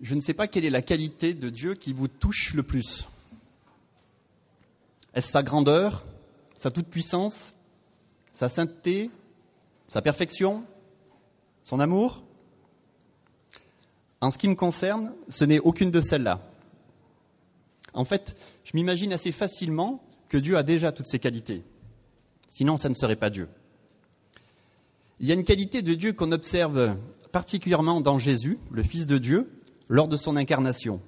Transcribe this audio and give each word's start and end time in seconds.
je 0.00 0.14
ne 0.14 0.20
sais 0.20 0.34
pas 0.34 0.48
quelle 0.48 0.64
est 0.64 0.70
la 0.70 0.82
qualité 0.82 1.34
de 1.34 1.50
Dieu 1.50 1.74
qui 1.74 1.92
vous 1.92 2.08
touche 2.08 2.54
le 2.54 2.62
plus. 2.62 3.06
Est-ce 5.14 5.30
sa 5.30 5.42
grandeur, 5.42 6.04
sa 6.56 6.70
toute-puissance, 6.70 7.54
sa 8.32 8.48
sainteté, 8.48 9.10
sa 9.88 10.02
perfection, 10.02 10.64
son 11.62 11.80
amour? 11.80 12.22
En 14.20 14.30
ce 14.30 14.38
qui 14.38 14.48
me 14.48 14.54
concerne, 14.54 15.14
ce 15.28 15.44
n'est 15.44 15.58
aucune 15.58 15.90
de 15.90 16.00
celles-là. 16.00 16.40
En 17.94 18.04
fait, 18.04 18.36
je 18.64 18.72
m'imagine 18.74 19.12
assez 19.12 19.32
facilement 19.32 20.02
que 20.28 20.36
Dieu 20.36 20.56
a 20.56 20.62
déjà 20.62 20.92
toutes 20.92 21.06
ces 21.06 21.18
qualités. 21.18 21.64
Sinon, 22.50 22.76
ça 22.76 22.88
ne 22.88 22.94
serait 22.94 23.16
pas 23.16 23.30
Dieu. 23.30 23.48
Il 25.18 25.26
y 25.26 25.30
a 25.30 25.34
une 25.34 25.44
qualité 25.44 25.80
de 25.80 25.94
Dieu 25.94 26.12
qu'on 26.12 26.32
observe 26.32 26.96
particulièrement 27.32 28.02
dans 28.02 28.18
Jésus, 28.18 28.58
le 28.70 28.82
Fils 28.82 29.06
de 29.06 29.16
Dieu, 29.16 29.50
lors 29.88 30.08
de 30.08 30.16
son 30.16 30.36
incarnation. 30.36 31.00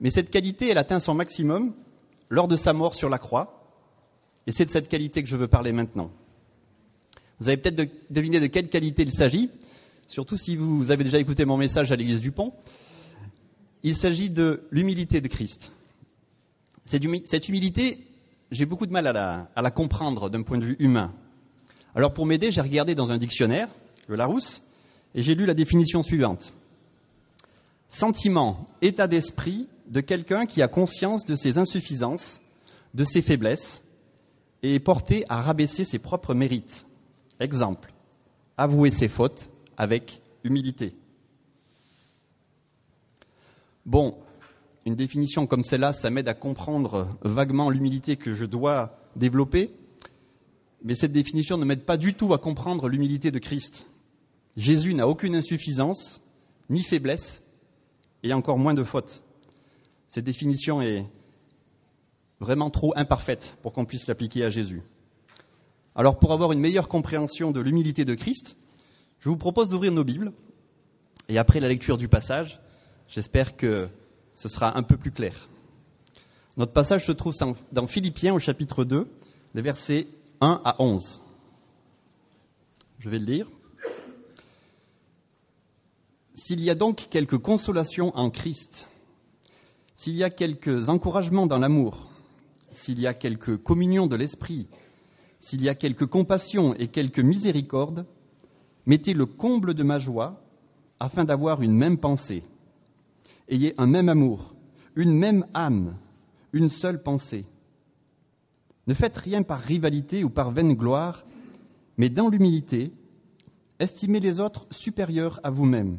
Mais 0.00 0.10
cette 0.10 0.30
qualité, 0.30 0.68
elle 0.68 0.78
atteint 0.78 1.00
son 1.00 1.14
maximum 1.14 1.74
lors 2.28 2.48
de 2.48 2.56
sa 2.56 2.72
mort 2.72 2.94
sur 2.94 3.08
la 3.08 3.18
croix, 3.18 3.62
et 4.46 4.52
c'est 4.52 4.64
de 4.64 4.70
cette 4.70 4.88
qualité 4.88 5.22
que 5.22 5.28
je 5.28 5.36
veux 5.36 5.48
parler 5.48 5.72
maintenant. 5.72 6.10
Vous 7.38 7.48
avez 7.48 7.56
peut-être 7.56 7.90
deviné 8.10 8.40
de 8.40 8.46
quelle 8.46 8.68
qualité 8.68 9.02
il 9.02 9.12
s'agit, 9.12 9.50
surtout 10.08 10.36
si 10.36 10.56
vous 10.56 10.90
avez 10.90 11.04
déjà 11.04 11.18
écouté 11.18 11.44
mon 11.44 11.56
message 11.56 11.92
à 11.92 11.96
l'église 11.96 12.20
du 12.20 12.32
Pont. 12.32 12.52
Il 13.82 13.96
s'agit 13.96 14.28
de 14.28 14.62
l'humilité 14.70 15.20
de 15.20 15.28
Christ. 15.28 15.72
Cette 16.86 17.48
humilité, 17.48 17.98
j'ai 18.50 18.66
beaucoup 18.66 18.86
de 18.86 18.92
mal 18.92 19.06
à 19.06 19.12
la, 19.12 19.50
à 19.54 19.62
la 19.62 19.70
comprendre 19.70 20.30
d'un 20.30 20.42
point 20.42 20.58
de 20.58 20.64
vue 20.64 20.76
humain. 20.78 21.12
Alors 21.94 22.12
pour 22.12 22.26
m'aider, 22.26 22.50
j'ai 22.50 22.60
regardé 22.60 22.94
dans 22.94 23.12
un 23.12 23.18
dictionnaire, 23.18 23.68
le 24.08 24.16
Larousse, 24.16 24.62
et 25.14 25.22
j'ai 25.22 25.34
lu 25.34 25.46
la 25.46 25.54
définition 25.54 26.02
suivante. 26.02 26.52
Sentiment, 27.92 28.64
état 28.80 29.06
d'esprit 29.06 29.68
de 29.86 30.00
quelqu'un 30.00 30.46
qui 30.46 30.62
a 30.62 30.66
conscience 30.66 31.26
de 31.26 31.36
ses 31.36 31.58
insuffisances, 31.58 32.40
de 32.94 33.04
ses 33.04 33.20
faiblesses, 33.20 33.82
et 34.62 34.76
est 34.76 34.80
porté 34.80 35.26
à 35.28 35.42
rabaisser 35.42 35.84
ses 35.84 35.98
propres 35.98 36.32
mérites. 36.32 36.86
Exemple, 37.38 37.92
avouer 38.56 38.90
ses 38.90 39.08
fautes 39.08 39.50
avec 39.76 40.22
humilité. 40.42 40.94
Bon, 43.84 44.16
une 44.86 44.94
définition 44.94 45.46
comme 45.46 45.62
celle-là, 45.62 45.92
ça 45.92 46.08
m'aide 46.08 46.28
à 46.28 46.34
comprendre 46.34 47.14
vaguement 47.20 47.68
l'humilité 47.68 48.16
que 48.16 48.32
je 48.32 48.46
dois 48.46 48.96
développer, 49.16 49.70
mais 50.82 50.94
cette 50.94 51.12
définition 51.12 51.58
ne 51.58 51.66
m'aide 51.66 51.84
pas 51.84 51.98
du 51.98 52.14
tout 52.14 52.32
à 52.32 52.38
comprendre 52.38 52.88
l'humilité 52.88 53.30
de 53.30 53.38
Christ. 53.38 53.84
Jésus 54.56 54.94
n'a 54.94 55.06
aucune 55.08 55.34
insuffisance, 55.34 56.22
ni 56.70 56.82
faiblesse, 56.82 57.41
et 58.22 58.32
encore 58.32 58.58
moins 58.58 58.74
de 58.74 58.84
fautes. 58.84 59.22
Cette 60.08 60.24
définition 60.24 60.82
est 60.82 61.04
vraiment 62.40 62.70
trop 62.70 62.92
imparfaite 62.96 63.58
pour 63.62 63.72
qu'on 63.72 63.84
puisse 63.84 64.06
l'appliquer 64.06 64.44
à 64.44 64.50
Jésus. 64.50 64.82
Alors 65.94 66.18
pour 66.18 66.32
avoir 66.32 66.52
une 66.52 66.60
meilleure 66.60 66.88
compréhension 66.88 67.50
de 67.50 67.60
l'humilité 67.60 68.04
de 68.04 68.14
Christ, 68.14 68.56
je 69.20 69.28
vous 69.28 69.36
propose 69.36 69.68
d'ouvrir 69.68 69.92
nos 69.92 70.04
Bibles 70.04 70.32
et 71.28 71.38
après 71.38 71.60
la 71.60 71.68
lecture 71.68 71.98
du 71.98 72.08
passage, 72.08 72.60
j'espère 73.08 73.56
que 73.56 73.88
ce 74.34 74.48
sera 74.48 74.76
un 74.76 74.82
peu 74.82 74.96
plus 74.96 75.10
clair. 75.10 75.48
Notre 76.56 76.72
passage 76.72 77.06
se 77.06 77.12
trouve 77.12 77.34
dans 77.72 77.86
Philippiens 77.86 78.34
au 78.34 78.38
chapitre 78.38 78.84
2, 78.84 79.08
les 79.54 79.62
versets 79.62 80.08
1 80.40 80.60
à 80.64 80.76
11. 80.82 81.20
Je 82.98 83.08
vais 83.08 83.18
le 83.18 83.24
lire. 83.24 83.48
S'il 86.34 86.64
y 86.64 86.70
a 86.70 86.74
donc 86.74 87.08
quelques 87.10 87.36
consolations 87.36 88.10
en 88.16 88.30
Christ, 88.30 88.88
s'il 89.94 90.16
y 90.16 90.24
a 90.24 90.30
quelques 90.30 90.88
encouragements 90.88 91.46
dans 91.46 91.58
l'amour, 91.58 92.10
s'il 92.70 92.98
y 93.00 93.06
a 93.06 93.12
quelques 93.12 93.58
communions 93.58 94.06
de 94.06 94.16
l'esprit, 94.16 94.66
s'il 95.40 95.62
y 95.62 95.68
a 95.68 95.74
quelques 95.74 96.06
compassions 96.06 96.74
et 96.74 96.88
quelques 96.88 97.18
miséricordes, 97.18 98.06
mettez 98.86 99.12
le 99.12 99.26
comble 99.26 99.74
de 99.74 99.82
ma 99.82 99.98
joie 99.98 100.42
afin 101.00 101.26
d'avoir 101.26 101.60
une 101.60 101.74
même 101.74 101.98
pensée. 101.98 102.44
Ayez 103.48 103.74
un 103.76 103.86
même 103.86 104.08
amour, 104.08 104.54
une 104.96 105.14
même 105.14 105.46
âme, 105.52 105.98
une 106.54 106.70
seule 106.70 107.02
pensée. 107.02 107.44
Ne 108.86 108.94
faites 108.94 109.18
rien 109.18 109.42
par 109.42 109.60
rivalité 109.60 110.24
ou 110.24 110.30
par 110.30 110.50
vaine 110.50 110.72
gloire, 110.72 111.24
mais 111.98 112.08
dans 112.08 112.30
l'humilité, 112.30 112.90
estimez 113.78 114.18
les 114.18 114.40
autres 114.40 114.66
supérieurs 114.70 115.38
à 115.42 115.50
vous-même 115.50 115.98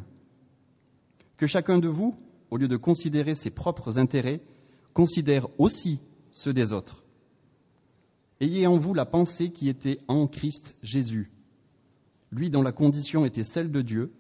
que 1.38 1.48
chacun 1.48 1.80
de 1.80 1.88
vous, 1.88 2.16
au 2.52 2.58
lieu 2.58 2.68
de 2.68 2.78
considérer 2.78 3.36
ses 3.36 3.50
propres 3.50 3.98
intérêts, 3.98 4.42
considère 4.94 5.48
aussi 5.58 6.00
ceux 6.32 6.54
des 6.54 6.74
autres. 6.74 7.04
Ayez 8.40 8.68
en 8.68 8.78
vous 8.78 8.94
la 8.94 9.06
pensée 9.06 9.50
qui 9.50 9.70
était 9.70 10.00
en 10.08 10.28
Christ 10.28 10.76
Jésus. 10.84 11.32
Lui 12.32 12.50
dont 12.50 12.62
la 12.62 12.72
condition 12.72 13.26
était 13.26 13.44
celle 13.44 13.72
de 13.72 13.82
Dieu, 13.82 14.12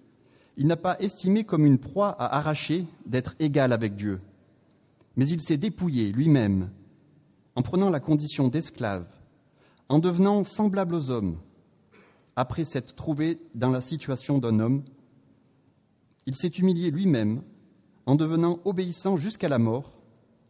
il 0.55 0.67
n'a 0.67 0.77
pas 0.77 0.97
estimé 0.99 1.43
comme 1.43 1.65
une 1.65 1.79
proie 1.79 2.09
à 2.09 2.37
arracher 2.37 2.85
d'être 3.05 3.35
égal 3.39 3.73
avec 3.73 3.95
Dieu, 3.95 4.21
mais 5.15 5.27
il 5.27 5.41
s'est 5.41 5.57
dépouillé 5.57 6.11
lui-même 6.11 6.69
en 7.55 7.61
prenant 7.61 7.89
la 7.89 7.99
condition 7.99 8.47
d'esclave, 8.47 9.07
en 9.89 9.99
devenant 9.99 10.43
semblable 10.43 10.95
aux 10.95 11.09
hommes, 11.09 11.37
après 12.35 12.65
s'être 12.65 12.95
trouvé 12.95 13.39
dans 13.53 13.69
la 13.69 13.81
situation 13.81 14.37
d'un 14.37 14.59
homme, 14.59 14.83
il 16.25 16.35
s'est 16.35 16.47
humilié 16.47 16.91
lui-même 16.91 17.43
en 18.05 18.15
devenant 18.15 18.59
obéissant 18.65 19.17
jusqu'à 19.17 19.49
la 19.49 19.59
mort, 19.59 19.97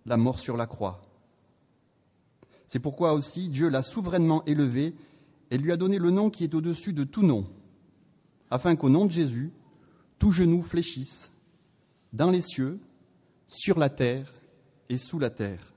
la 0.06 0.18
mort 0.18 0.40
sur 0.40 0.58
la 0.58 0.68
croix. 0.68 1.02
C'est 2.68 2.80
pourquoi 2.80 3.14
aussi 3.14 3.50
Dieu 3.50 3.70
l'a 3.70 3.82
souverainement 3.82 4.44
élevé 4.46 4.96
et 5.52 5.58
lui 5.58 5.72
a 5.72 5.78
donné 5.78 6.00
le 6.00 6.10
nom 6.10 6.30
qui 6.30 6.44
est 6.44 6.56
au-dessus 6.56 6.94
de 6.94 7.04
tout 7.04 7.22
nom, 7.22 7.46
afin 8.50 8.76
qu'au 8.76 8.90
nom 8.90 9.06
de 9.06 9.12
Jésus, 9.12 9.52
tout 10.18 10.32
genou 10.32 10.62
fléchisse, 10.62 11.32
dans 12.12 12.32
les 12.32 12.42
cieux, 12.42 12.80
sur 13.48 13.78
la 13.78 13.90
terre 13.90 14.34
et 14.90 14.98
sous 14.98 15.20
la 15.20 15.30
terre, 15.30 15.74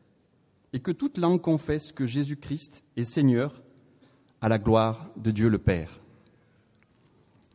et 0.73 0.81
que 0.81 0.91
toute 0.91 1.19
langue 1.19 1.41
confesse 1.41 1.93
que 1.93 2.07
Jésus-Christ 2.07 2.84
est 2.97 3.05
Seigneur, 3.05 3.63
à 4.41 4.49
la 4.49 4.59
gloire 4.59 5.11
de 5.17 5.31
Dieu 5.31 5.49
le 5.49 5.59
Père. 5.59 6.01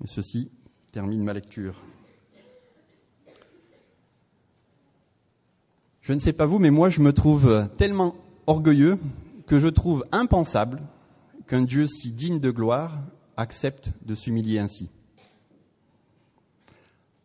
Ceci 0.05 0.51
termine 0.91 1.23
ma 1.23 1.33
lecture. 1.33 1.75
Je 6.01 6.13
ne 6.13 6.19
sais 6.19 6.33
pas 6.33 6.47
vous, 6.47 6.57
mais 6.57 6.71
moi 6.71 6.89
je 6.89 6.99
me 6.99 7.13
trouve 7.13 7.69
tellement 7.77 8.15
orgueilleux 8.47 8.97
que 9.45 9.59
je 9.59 9.67
trouve 9.67 10.03
impensable 10.11 10.81
qu'un 11.47 11.61
Dieu 11.61 11.85
si 11.85 12.11
digne 12.11 12.39
de 12.39 12.49
gloire 12.49 13.01
accepte 13.37 13.91
de 14.03 14.15
s'humilier 14.15 14.57
ainsi. 14.57 14.89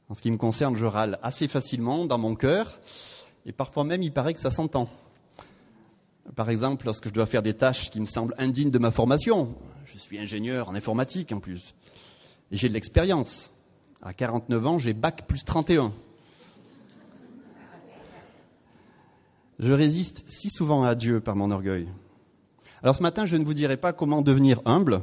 En 0.09 0.15
ce 0.15 0.21
qui 0.21 0.31
me 0.31 0.37
concerne, 0.37 0.77
je 0.77 0.85
râle 0.85 1.19
assez 1.23 1.49
facilement 1.49 2.05
dans 2.05 2.19
mon 2.19 2.35
cœur, 2.35 2.79
et 3.47 3.53
parfois 3.53 3.85
même 3.85 4.03
il 4.03 4.13
paraît 4.13 4.35
que 4.35 4.41
ça 4.41 4.51
s'entend. 4.51 4.89
Par 6.35 6.51
exemple, 6.51 6.85
lorsque 6.85 7.09
je 7.09 7.15
dois 7.15 7.27
faire 7.27 7.43
des 7.43 7.55
tâches 7.55 7.91
qui 7.91 8.01
me 8.01 8.07
semblent 8.07 8.35
indignes 8.37 8.71
de 8.71 8.79
ma 8.79 8.91
formation, 8.91 9.55
je 9.87 9.99
suis 9.99 10.19
ingénieur 10.19 10.69
en 10.69 10.75
informatique 10.75 11.33
en 11.33 11.41
plus, 11.41 11.75
et 12.51 12.57
j'ai 12.57 12.69
de 12.69 12.75
l'expérience. 12.75 13.51
À 14.03 14.13
49 14.13 14.67
ans, 14.67 14.79
j'ai 14.79 14.93
bac 14.93 15.27
plus 15.27 15.45
31. 15.45 15.93
Je 19.59 19.73
résiste 19.73 20.25
si 20.27 20.51
souvent 20.51 20.83
à 20.83 20.95
Dieu 20.95 21.21
par 21.21 21.37
mon 21.37 21.51
orgueil. 21.51 21.89
Alors 22.83 22.95
ce 22.95 23.03
matin, 23.03 23.25
je 23.25 23.37
ne 23.37 23.45
vous 23.45 23.55
dirai 23.55 23.77
pas 23.77 23.93
comment 23.93 24.21
devenir 24.21 24.61
humble. 24.65 25.03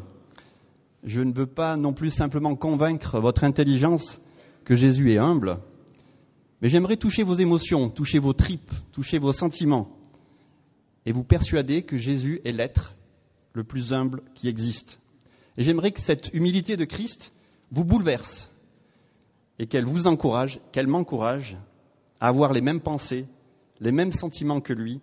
Je 1.03 1.21
ne 1.21 1.33
veux 1.33 1.47
pas 1.47 1.75
non 1.75 1.93
plus 1.93 2.11
simplement 2.11 2.55
convaincre 2.55 3.19
votre 3.19 3.43
intelligence 3.43 4.19
que 4.63 4.75
Jésus 4.75 5.11
est 5.11 5.17
humble, 5.17 5.59
mais 6.61 6.69
j'aimerais 6.69 6.95
toucher 6.95 7.23
vos 7.23 7.35
émotions, 7.35 7.89
toucher 7.89 8.19
vos 8.19 8.31
tripes, 8.31 8.71
toucher 8.93 9.17
vos 9.17 9.33
sentiments, 9.33 9.97
et 11.05 11.11
vous 11.11 11.23
persuader 11.23 11.81
que 11.81 11.97
Jésus 11.97 12.39
est 12.45 12.53
l'être 12.53 12.95
le 13.51 13.65
plus 13.65 13.91
humble 13.91 14.21
qui 14.33 14.47
existe. 14.47 14.99
Et 15.57 15.63
j'aimerais 15.63 15.91
que 15.91 15.99
cette 15.99 16.33
humilité 16.33 16.77
de 16.77 16.85
Christ 16.85 17.33
vous 17.71 17.83
bouleverse 17.83 18.49
et 19.59 19.65
qu'elle 19.65 19.85
vous 19.85 20.07
encourage, 20.07 20.61
qu'elle 20.71 20.87
m'encourage 20.87 21.57
à 22.21 22.29
avoir 22.29 22.53
les 22.53 22.61
mêmes 22.61 22.79
pensées, 22.79 23.27
les 23.83 23.91
mêmes 23.91 24.13
sentiments 24.13 24.61
que 24.61 24.71
lui 24.71 25.01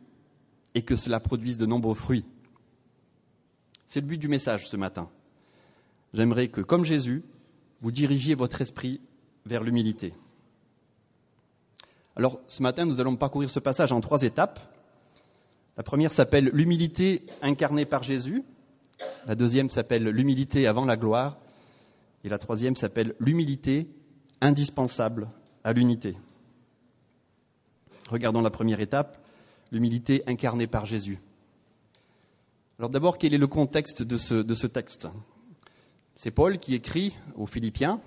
et 0.74 0.82
que 0.82 0.96
cela 0.96 1.20
produise 1.20 1.58
de 1.58 1.66
nombreux 1.66 1.94
fruits. 1.94 2.24
C'est 3.86 4.00
le 4.00 4.06
but 4.06 4.16
du 4.16 4.28
message 4.28 4.68
ce 4.68 4.76
matin. 4.76 5.10
J'aimerais 6.14 6.48
que, 6.48 6.62
comme 6.62 6.86
Jésus, 6.86 7.22
vous 7.80 7.90
dirigiez 7.90 8.34
votre 8.34 8.62
esprit 8.62 9.00
vers 9.44 9.62
l'humilité. 9.62 10.14
Alors, 12.16 12.40
ce 12.48 12.62
matin, 12.62 12.86
nous 12.86 13.00
allons 13.00 13.16
parcourir 13.16 13.50
ce 13.50 13.60
passage 13.60 13.92
en 13.92 14.00
trois 14.00 14.22
étapes. 14.22 14.60
La 15.76 15.82
première 15.82 16.12
s'appelle 16.12 16.50
l'humilité 16.52 17.26
incarnée 17.42 17.84
par 17.84 18.02
Jésus. 18.02 18.44
La 19.26 19.34
deuxième 19.34 19.68
s'appelle 19.68 20.04
l'humilité 20.04 20.66
avant 20.66 20.86
la 20.86 20.96
gloire. 20.96 21.38
Et 22.24 22.30
la 22.30 22.38
troisième 22.38 22.76
s'appelle 22.76 23.14
l'humilité 23.20 23.88
indispensable 24.40 25.28
à 25.64 25.74
l'unité. 25.74 26.16
Regardons 28.10 28.42
la 28.42 28.50
première 28.50 28.80
étape, 28.80 29.24
l'humilité 29.70 30.24
incarnée 30.26 30.66
par 30.66 30.84
Jésus. 30.84 31.20
Alors 32.76 32.90
d'abord, 32.90 33.18
quel 33.18 33.34
est 33.34 33.38
le 33.38 33.46
contexte 33.46 34.02
de 34.02 34.16
ce, 34.18 34.66
texte? 34.66 35.06
C'est 36.16 36.32
Paul 36.32 36.58
qui 36.58 36.74
écrit 36.74 37.16
aux 37.36 37.46
Philippiens. 37.46 38.00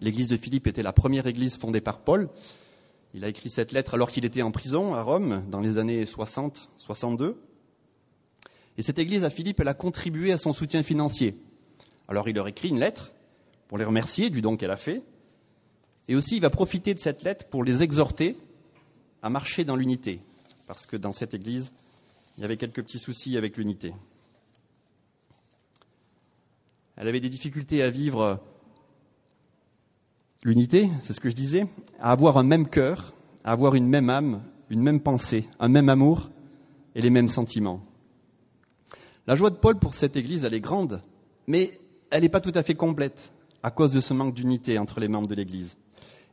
L'église 0.00 0.28
de 0.28 0.38
Philippe 0.38 0.66
était 0.66 0.82
la 0.82 0.94
première 0.94 1.26
église 1.26 1.58
fondée 1.58 1.82
par 1.82 1.98
Paul. 1.98 2.30
Il 3.12 3.22
a 3.24 3.28
écrit 3.28 3.50
cette 3.50 3.72
lettre 3.72 3.92
alors 3.92 4.10
qu'il 4.10 4.24
était 4.24 4.40
en 4.40 4.50
prison 4.50 4.94
à 4.94 5.02
Rome 5.02 5.44
dans 5.50 5.60
les 5.60 5.76
années 5.76 6.04
60-62. 6.04 7.34
Et 8.78 8.82
cette 8.82 8.98
église 8.98 9.26
à 9.26 9.30
Philippe, 9.30 9.60
elle 9.60 9.68
a 9.68 9.74
contribué 9.74 10.32
à 10.32 10.38
son 10.38 10.54
soutien 10.54 10.82
financier. 10.82 11.36
Alors 12.08 12.30
il 12.30 12.34
leur 12.34 12.48
écrit 12.48 12.70
une 12.70 12.80
lettre 12.80 13.12
pour 13.68 13.76
les 13.76 13.84
remercier 13.84 14.30
du 14.30 14.40
don 14.40 14.56
qu'elle 14.56 14.70
a 14.70 14.78
fait. 14.78 15.02
Et 16.08 16.14
aussi, 16.14 16.36
il 16.36 16.40
va 16.40 16.48
profiter 16.48 16.94
de 16.94 16.98
cette 16.98 17.24
lettre 17.24 17.44
pour 17.50 17.62
les 17.62 17.82
exhorter 17.82 18.38
à 19.22 19.30
marcher 19.30 19.64
dans 19.64 19.76
l'unité. 19.76 20.20
Parce 20.66 20.86
que 20.86 20.96
dans 20.96 21.12
cette 21.12 21.34
église, 21.34 21.72
il 22.36 22.42
y 22.42 22.44
avait 22.44 22.56
quelques 22.56 22.82
petits 22.82 22.98
soucis 22.98 23.36
avec 23.36 23.56
l'unité. 23.56 23.94
Elle 26.96 27.08
avait 27.08 27.20
des 27.20 27.28
difficultés 27.28 27.82
à 27.82 27.90
vivre 27.90 28.40
l'unité, 30.44 30.90
c'est 31.00 31.12
ce 31.12 31.20
que 31.20 31.30
je 31.30 31.34
disais, 31.34 31.66
à 32.00 32.10
avoir 32.10 32.36
un 32.36 32.42
même 32.42 32.68
cœur, 32.68 33.12
à 33.44 33.52
avoir 33.52 33.74
une 33.74 33.86
même 33.86 34.10
âme, 34.10 34.42
une 34.70 34.82
même 34.82 35.00
pensée, 35.00 35.48
un 35.60 35.68
même 35.68 35.88
amour 35.88 36.30
et 36.94 37.00
les 37.00 37.10
mêmes 37.10 37.28
sentiments. 37.28 37.82
La 39.26 39.36
joie 39.36 39.50
de 39.50 39.56
Paul 39.56 39.78
pour 39.78 39.94
cette 39.94 40.16
Église, 40.16 40.44
elle 40.44 40.54
est 40.54 40.60
grande, 40.60 41.00
mais 41.46 41.78
elle 42.10 42.22
n'est 42.22 42.28
pas 42.28 42.40
tout 42.40 42.52
à 42.54 42.62
fait 42.62 42.74
complète 42.74 43.32
à 43.62 43.70
cause 43.70 43.92
de 43.92 44.00
ce 44.00 44.12
manque 44.12 44.34
d'unité 44.34 44.78
entre 44.78 44.98
les 44.98 45.08
membres 45.08 45.28
de 45.28 45.34
l'Église. 45.34 45.76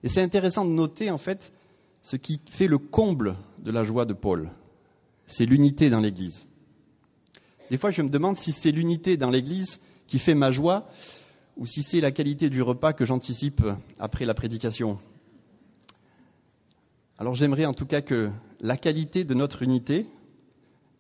Et 0.03 0.09
c'est 0.09 0.21
intéressant 0.21 0.65
de 0.65 0.71
noter, 0.71 1.11
en 1.11 1.17
fait, 1.17 1.51
ce 2.01 2.15
qui 2.15 2.41
fait 2.49 2.67
le 2.67 2.77
comble 2.77 3.35
de 3.59 3.71
la 3.71 3.83
joie 3.83 4.05
de 4.05 4.13
Paul. 4.13 4.49
C'est 5.25 5.45
l'unité 5.45 5.89
dans 5.89 5.99
l'Église. 5.99 6.47
Des 7.69 7.77
fois, 7.77 7.91
je 7.91 8.01
me 8.01 8.09
demande 8.09 8.37
si 8.37 8.51
c'est 8.51 8.71
l'unité 8.71 9.17
dans 9.17 9.29
l'Église 9.29 9.79
qui 10.07 10.17
fait 10.17 10.33
ma 10.33 10.51
joie 10.51 10.89
ou 11.55 11.65
si 11.65 11.83
c'est 11.83 12.01
la 12.01 12.11
qualité 12.11 12.49
du 12.49 12.61
repas 12.61 12.93
que 12.93 13.05
j'anticipe 13.05 13.61
après 13.99 14.25
la 14.25 14.33
prédication. 14.33 14.97
Alors 17.17 17.35
j'aimerais 17.35 17.65
en 17.65 17.73
tout 17.73 17.85
cas 17.85 18.01
que 18.01 18.31
la 18.61 18.77
qualité 18.77 19.25
de 19.25 19.33
notre 19.33 19.61
unité, 19.61 20.07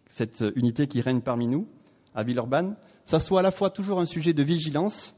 cette 0.09 0.43
unité 0.55 0.87
qui 0.87 1.01
règne 1.01 1.21
parmi 1.21 1.47
nous, 1.47 1.65
à 2.13 2.23
Villeurbanne, 2.23 2.75
soit 3.05 3.39
à 3.39 3.43
la 3.43 3.51
fois 3.51 3.69
toujours 3.69 3.99
un 3.99 4.05
sujet 4.05 4.33
de 4.33 4.43
vigilance 4.43 5.15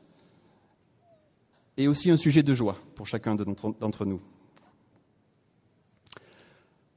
et 1.76 1.88
aussi 1.88 2.12
un 2.12 2.18
sujet 2.18 2.44
de 2.44 2.54
joie 2.54 2.78
pour 2.96 3.08
chacun 3.08 3.36
d'entre 3.36 4.06
nous. 4.06 4.22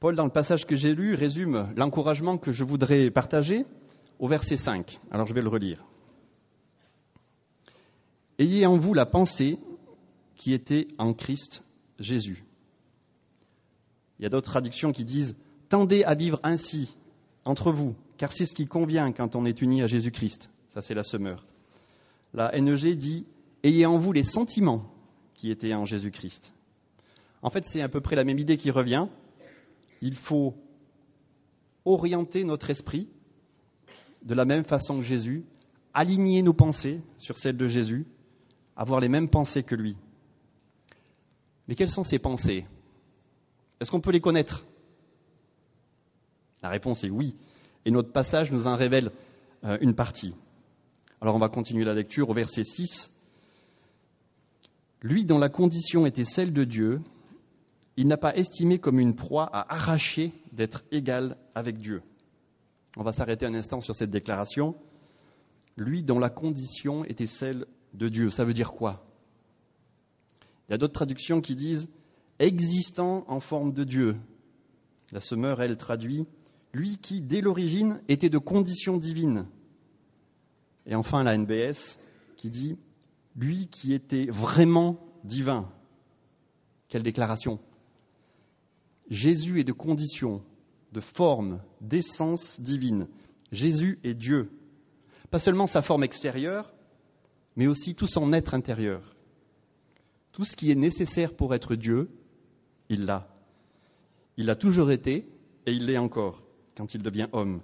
Paul, 0.04 0.16
dans 0.16 0.24
le 0.24 0.30
passage 0.30 0.66
que 0.66 0.76
j'ai 0.76 0.94
lu, 0.94 1.14
résume 1.14 1.72
l'encouragement 1.78 2.36
que 2.36 2.52
je 2.52 2.62
voudrais 2.62 3.10
partager 3.10 3.64
au 4.18 4.28
verset 4.28 4.58
5. 4.58 5.00
Alors 5.10 5.26
je 5.26 5.32
vais 5.32 5.40
le 5.40 5.48
relire. 5.48 5.82
Ayez 8.38 8.66
en 8.66 8.76
vous 8.76 8.92
la 8.92 9.06
pensée 9.06 9.58
qui 10.36 10.52
était 10.52 10.88
en 10.98 11.14
Christ 11.14 11.64
Jésus. 11.98 12.44
Il 14.18 14.24
y 14.24 14.26
a 14.26 14.28
d'autres 14.28 14.50
traductions 14.50 14.92
qui 14.92 15.06
disent 15.06 15.36
Tendez 15.70 16.04
à 16.04 16.14
vivre 16.14 16.38
ainsi 16.42 16.98
entre 17.46 17.72
vous, 17.72 17.94
car 18.18 18.30
c'est 18.30 18.44
ce 18.44 18.54
qui 18.54 18.66
convient 18.66 19.10
quand 19.10 19.36
on 19.36 19.46
est 19.46 19.62
uni 19.62 19.80
à 19.80 19.86
Jésus-Christ. 19.86 20.50
Ça, 20.68 20.82
c'est 20.82 20.92
la 20.92 21.02
semeur. 21.02 21.46
La 22.34 22.52
NEG 22.60 22.94
dit 22.98 23.24
Ayez 23.62 23.86
en 23.86 23.96
vous 23.96 24.12
les 24.12 24.24
sentiments 24.24 24.84
qui 25.32 25.50
étaient 25.50 25.72
en 25.72 25.86
Jésus-Christ. 25.86 26.52
En 27.40 27.48
fait, 27.48 27.64
c'est 27.64 27.80
à 27.80 27.88
peu 27.88 28.02
près 28.02 28.16
la 28.16 28.24
même 28.24 28.38
idée 28.38 28.58
qui 28.58 28.70
revient. 28.70 29.08
Il 30.04 30.16
faut 30.16 30.54
orienter 31.86 32.44
notre 32.44 32.68
esprit 32.68 33.08
de 34.22 34.34
la 34.34 34.44
même 34.44 34.64
façon 34.64 34.98
que 34.98 35.02
Jésus, 35.02 35.46
aligner 35.94 36.42
nos 36.42 36.52
pensées 36.52 37.00
sur 37.16 37.38
celles 37.38 37.56
de 37.56 37.66
Jésus, 37.66 38.04
avoir 38.76 39.00
les 39.00 39.08
mêmes 39.08 39.30
pensées 39.30 39.62
que 39.62 39.74
lui. 39.74 39.96
Mais 41.66 41.74
quelles 41.74 41.88
sont 41.88 42.02
ces 42.02 42.18
pensées? 42.18 42.66
Est-ce 43.80 43.90
qu'on 43.90 44.02
peut 44.02 44.10
les 44.10 44.20
connaître? 44.20 44.66
La 46.62 46.68
réponse 46.68 47.02
est 47.04 47.10
oui. 47.10 47.34
Et 47.86 47.90
notre 47.90 48.12
passage 48.12 48.52
nous 48.52 48.66
en 48.66 48.76
révèle 48.76 49.10
euh, 49.64 49.78
une 49.80 49.94
partie. 49.94 50.34
Alors 51.22 51.34
on 51.34 51.38
va 51.38 51.48
continuer 51.48 51.84
la 51.84 51.94
lecture 51.94 52.28
au 52.28 52.34
verset 52.34 52.64
6. 52.64 53.10
Lui 55.00 55.24
dont 55.24 55.38
la 55.38 55.48
condition 55.48 56.04
était 56.04 56.24
celle 56.24 56.52
de 56.52 56.64
Dieu, 56.64 57.00
il 57.96 58.06
n'a 58.06 58.16
pas 58.16 58.36
estimé 58.36 58.78
comme 58.78 58.98
une 58.98 59.14
proie 59.14 59.44
à 59.52 59.72
arracher 59.74 60.32
d'être 60.52 60.84
égal 60.90 61.36
avec 61.54 61.78
Dieu. 61.78 62.02
On 62.96 63.02
va 63.02 63.12
s'arrêter 63.12 63.46
un 63.46 63.54
instant 63.54 63.80
sur 63.80 63.94
cette 63.94 64.10
déclaration. 64.10 64.74
Lui 65.76 66.02
dont 66.02 66.18
la 66.18 66.30
condition 66.30 67.04
était 67.04 67.26
celle 67.26 67.66
de 67.92 68.08
Dieu. 68.08 68.30
Ça 68.30 68.44
veut 68.44 68.52
dire 68.52 68.72
quoi? 68.72 69.06
Il 70.68 70.72
y 70.72 70.74
a 70.74 70.78
d'autres 70.78 70.94
traductions 70.94 71.40
qui 71.40 71.56
disent 71.56 71.88
existant 72.38 73.24
en 73.28 73.40
forme 73.40 73.72
de 73.72 73.84
Dieu. 73.84 74.16
La 75.12 75.20
semeur, 75.20 75.60
elle, 75.62 75.76
traduit 75.76 76.26
lui 76.72 76.96
qui, 76.98 77.20
dès 77.20 77.40
l'origine, 77.40 78.00
était 78.08 78.28
de 78.28 78.38
condition 78.38 78.96
divine. 78.96 79.46
Et 80.86 80.94
enfin, 80.94 81.22
la 81.22 81.36
NBS 81.38 81.98
qui 82.36 82.50
dit 82.50 82.76
lui 83.36 83.68
qui 83.68 83.94
était 83.94 84.26
vraiment 84.26 84.98
divin. 85.22 85.70
Quelle 86.88 87.02
déclaration 87.02 87.60
Jésus 89.10 89.60
est 89.60 89.64
de 89.64 89.72
condition, 89.72 90.42
de 90.92 91.00
forme, 91.00 91.60
d'essence 91.80 92.60
divine. 92.60 93.08
Jésus 93.52 93.98
est 94.04 94.14
Dieu. 94.14 94.50
Pas 95.30 95.38
seulement 95.38 95.66
sa 95.66 95.82
forme 95.82 96.04
extérieure, 96.04 96.72
mais 97.56 97.66
aussi 97.66 97.94
tout 97.94 98.06
son 98.06 98.32
être 98.32 98.54
intérieur. 98.54 99.14
Tout 100.32 100.44
ce 100.44 100.56
qui 100.56 100.70
est 100.70 100.76
nécessaire 100.76 101.34
pour 101.34 101.54
être 101.54 101.76
Dieu, 101.76 102.08
il 102.88 103.04
l'a. 103.04 103.28
Il 104.36 104.46
l'a 104.46 104.56
toujours 104.56 104.90
été 104.90 105.28
et 105.66 105.72
il 105.72 105.86
l'est 105.86 105.98
encore 105.98 106.44
quand 106.76 106.94
il 106.94 107.02
devient 107.02 107.28
homme. 107.32 107.60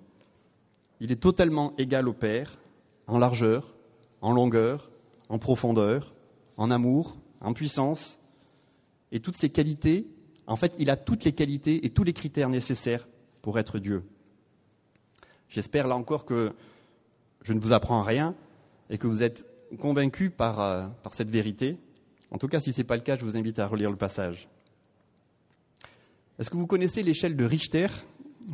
Il 1.00 1.10
est 1.10 1.20
totalement 1.20 1.74
égal 1.78 2.08
au 2.08 2.12
Père 2.12 2.58
en 3.06 3.18
largeur, 3.18 3.74
en 4.20 4.32
longueur, 4.32 4.90
en 5.28 5.38
profondeur, 5.38 6.14
en 6.56 6.70
amour, 6.70 7.16
en 7.40 7.52
puissance. 7.54 8.18
Et 9.10 9.20
toutes 9.20 9.36
ces 9.36 9.50
qualités, 9.50 10.06
en 10.50 10.56
fait, 10.56 10.74
il 10.80 10.90
a 10.90 10.96
toutes 10.96 11.22
les 11.22 11.32
qualités 11.32 11.86
et 11.86 11.90
tous 11.90 12.02
les 12.02 12.12
critères 12.12 12.48
nécessaires 12.48 13.06
pour 13.40 13.60
être 13.60 13.78
Dieu. 13.78 14.02
J'espère 15.48 15.86
là 15.86 15.94
encore 15.94 16.26
que 16.26 16.52
je 17.42 17.52
ne 17.52 17.60
vous 17.60 17.72
apprends 17.72 18.02
rien 18.02 18.34
et 18.90 18.98
que 18.98 19.06
vous 19.06 19.22
êtes 19.22 19.46
convaincu 19.78 20.28
par, 20.28 20.60
euh, 20.60 20.88
par 21.04 21.14
cette 21.14 21.30
vérité. 21.30 21.78
En 22.32 22.38
tout 22.38 22.48
cas, 22.48 22.58
si 22.58 22.72
ce 22.72 22.78
n'est 22.78 22.84
pas 22.84 22.96
le 22.96 23.02
cas, 23.02 23.16
je 23.16 23.24
vous 23.24 23.36
invite 23.36 23.60
à 23.60 23.68
relire 23.68 23.90
le 23.90 23.96
passage. 23.96 24.48
Est-ce 26.40 26.50
que 26.50 26.56
vous 26.56 26.66
connaissez 26.66 27.04
l'échelle 27.04 27.36
de 27.36 27.44
Richter 27.44 27.86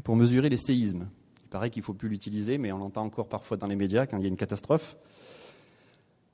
pour 0.05 0.17
mesurer 0.17 0.51
les 0.51 0.59
séismes? 0.59 1.09
Il 1.45 1.49
paraît 1.49 1.71
qu'il 1.71 1.81
ne 1.81 1.87
faut 1.87 1.95
plus 1.95 2.11
l'utiliser, 2.11 2.59
mais 2.59 2.73
on 2.73 2.79
l'entend 2.79 3.05
encore 3.05 3.29
parfois 3.29 3.57
dans 3.57 3.67
les 3.67 3.77
médias 3.77 4.05
quand 4.07 4.19
il 4.19 4.23
y 4.23 4.27
a 4.27 4.29
une 4.29 4.37
catastrophe. 4.37 4.99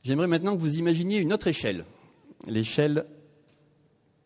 J'aimerais 0.03 0.27
maintenant 0.27 0.57
que 0.57 0.61
vous 0.61 0.79
imaginiez 0.79 1.19
une 1.19 1.33
autre 1.33 1.47
échelle, 1.47 1.85
l'échelle, 2.49 3.07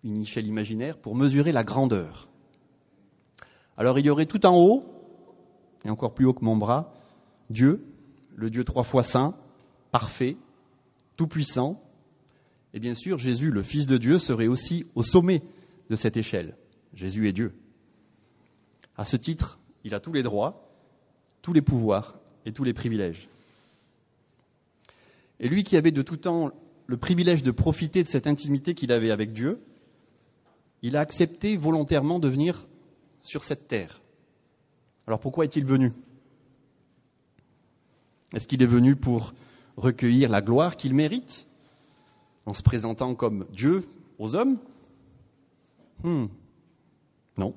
une 0.06 0.22
échelle 0.22 0.46
imaginaire 0.46 0.96
pour 0.96 1.16
mesurer 1.16 1.52
la 1.52 1.64
grandeur. 1.64 2.28
Alors 3.76 3.98
il 3.98 4.06
y 4.06 4.10
aurait 4.10 4.26
tout 4.26 4.46
en 4.46 4.56
haut, 4.56 4.84
et 5.84 5.90
encore 5.90 6.14
plus 6.14 6.26
haut 6.26 6.32
que 6.32 6.44
mon 6.44 6.56
bras, 6.56 6.94
Dieu, 7.50 7.84
le 8.34 8.50
Dieu 8.50 8.64
trois 8.64 8.84
fois 8.84 9.02
saint, 9.02 9.36
parfait, 9.90 10.36
tout-puissant. 11.16 11.82
Et 12.72 12.80
bien 12.80 12.94
sûr, 12.94 13.18
Jésus, 13.18 13.50
le 13.50 13.62
Fils 13.62 13.86
de 13.86 13.98
Dieu, 13.98 14.18
serait 14.18 14.46
aussi 14.46 14.86
au 14.94 15.02
sommet 15.02 15.42
de 15.90 15.96
cette 15.96 16.16
échelle. 16.16 16.56
Jésus 16.94 17.28
est 17.28 17.32
Dieu. 17.32 17.54
À 18.96 19.04
ce 19.04 19.16
titre, 19.16 19.58
il 19.84 19.94
a 19.94 20.00
tous 20.00 20.12
les 20.12 20.22
droits, 20.22 20.70
tous 21.42 21.52
les 21.52 21.62
pouvoirs 21.62 22.18
et 22.44 22.52
tous 22.52 22.64
les 22.64 22.72
privilèges. 22.72 23.28
Et 25.40 25.48
lui 25.48 25.64
qui 25.64 25.76
avait 25.76 25.92
de 25.92 26.02
tout 26.02 26.16
temps 26.16 26.50
le 26.86 26.96
privilège 26.96 27.42
de 27.42 27.50
profiter 27.50 28.02
de 28.02 28.08
cette 28.08 28.26
intimité 28.26 28.74
qu'il 28.74 28.92
avait 28.92 29.10
avec 29.10 29.32
Dieu, 29.32 29.60
il 30.82 30.96
a 30.96 31.00
accepté 31.00 31.56
volontairement 31.56 32.18
de 32.18 32.28
venir 32.28 32.64
sur 33.20 33.44
cette 33.44 33.68
terre. 33.68 34.00
Alors 35.06 35.20
pourquoi 35.20 35.44
est-il 35.44 35.64
venu? 35.64 35.92
Est-ce 38.34 38.48
qu'il 38.48 38.62
est 38.62 38.66
venu 38.66 38.96
pour 38.96 39.34
recueillir 39.76 40.30
la 40.30 40.40
gloire 40.40 40.76
qu'il 40.76 40.94
mérite 40.94 41.46
en 42.44 42.54
se 42.54 42.62
présentant 42.62 43.14
comme 43.14 43.46
Dieu 43.52 43.86
aux 44.18 44.34
hommes? 44.34 44.58
Hmm. 46.02 46.26
Non. 47.38 47.54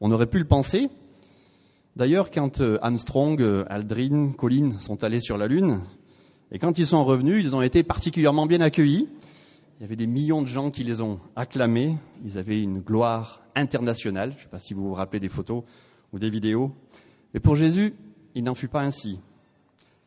On 0.00 0.10
aurait 0.12 0.26
pu 0.26 0.38
le 0.38 0.46
penser. 0.46 0.88
D'ailleurs, 1.94 2.30
quand 2.30 2.60
euh, 2.60 2.78
Armstrong, 2.82 3.40
euh, 3.40 3.64
Aldrin, 3.68 4.32
Collins 4.32 4.78
sont 4.80 5.02
allés 5.02 5.20
sur 5.20 5.38
la 5.38 5.46
Lune, 5.46 5.82
et 6.52 6.58
quand 6.58 6.78
ils 6.78 6.86
sont 6.86 7.04
revenus, 7.04 7.42
ils 7.42 7.56
ont 7.56 7.62
été 7.62 7.82
particulièrement 7.82 8.46
bien 8.46 8.60
accueillis, 8.60 9.08
Il 9.76 9.82
y 9.82 9.84
avait 9.84 9.96
des 9.96 10.06
millions 10.06 10.40
de 10.40 10.46
gens 10.46 10.70
qui 10.70 10.84
les 10.84 11.02
ont 11.02 11.20
acclamés. 11.34 11.96
Ils 12.24 12.38
avaient 12.38 12.62
une 12.62 12.80
gloire 12.80 13.42
internationale. 13.54 14.30
Je 14.32 14.36
ne 14.36 14.42
sais 14.42 14.48
pas 14.48 14.58
si 14.58 14.72
vous 14.72 14.88
vous 14.88 14.94
rappelez 14.94 15.20
des 15.20 15.28
photos 15.28 15.64
ou 16.12 16.18
des 16.18 16.30
vidéos. 16.30 16.72
Mais 17.34 17.40
pour 17.40 17.56
Jésus, 17.56 17.94
il 18.34 18.44
n'en 18.44 18.54
fut 18.54 18.68
pas 18.68 18.80
ainsi. 18.80 19.20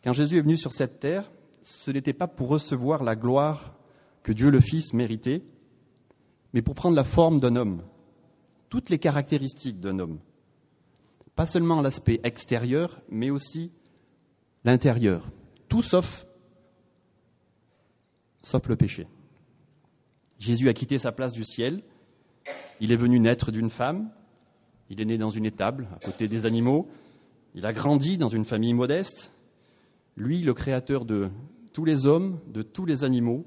Quand 0.03 0.13
Jésus 0.13 0.37
est 0.37 0.41
venu 0.41 0.57
sur 0.57 0.73
cette 0.73 0.99
terre, 0.99 1.29
ce 1.61 1.91
n'était 1.91 2.13
pas 2.13 2.27
pour 2.27 2.47
recevoir 2.47 3.03
la 3.03 3.15
gloire 3.15 3.75
que 4.23 4.31
Dieu 4.31 4.49
le 4.49 4.59
Fils 4.59 4.93
méritait, 4.93 5.43
mais 6.53 6.63
pour 6.63 6.73
prendre 6.73 6.95
la 6.95 7.03
forme 7.03 7.39
d'un 7.39 7.55
homme, 7.55 7.83
toutes 8.69 8.89
les 8.89 8.97
caractéristiques 8.97 9.79
d'un 9.79 9.99
homme. 9.99 10.17
Pas 11.35 11.45
seulement 11.45 11.81
l'aspect 11.81 12.19
extérieur, 12.23 13.01
mais 13.09 13.29
aussi 13.29 13.71
l'intérieur. 14.65 15.29
Tout 15.67 15.83
sauf, 15.83 16.25
sauf 18.41 18.67
le 18.67 18.75
péché. 18.75 19.07
Jésus 20.39 20.69
a 20.69 20.73
quitté 20.73 20.97
sa 20.97 21.11
place 21.11 21.33
du 21.33 21.43
ciel, 21.43 21.83
il 22.79 22.91
est 22.91 22.97
venu 22.97 23.19
naître 23.19 23.51
d'une 23.51 23.69
femme, 23.69 24.09
il 24.89 25.01
est 25.01 25.05
né 25.05 25.17
dans 25.17 25.29
une 25.29 25.45
étable, 25.45 25.87
à 25.93 25.99
côté 25.99 26.27
des 26.27 26.45
animaux, 26.45 26.87
il 27.55 27.65
a 27.65 27.73
grandi 27.73 28.17
dans 28.17 28.29
une 28.29 28.45
famille 28.45 28.73
modeste. 28.73 29.33
Lui, 30.15 30.41
le 30.41 30.53
créateur 30.53 31.05
de 31.05 31.29
tous 31.73 31.85
les 31.85 32.05
hommes, 32.05 32.39
de 32.47 32.61
tous 32.61 32.85
les 32.85 33.03
animaux, 33.03 33.45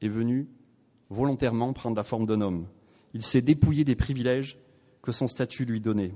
est 0.00 0.08
venu 0.08 0.48
volontairement 1.10 1.72
prendre 1.72 1.96
la 1.96 2.04
forme 2.04 2.26
d'un 2.26 2.40
homme. 2.40 2.66
Il 3.12 3.22
s'est 3.22 3.42
dépouillé 3.42 3.84
des 3.84 3.96
privilèges 3.96 4.58
que 5.02 5.12
son 5.12 5.26
statut 5.26 5.64
lui 5.64 5.80
donnait. 5.80 6.14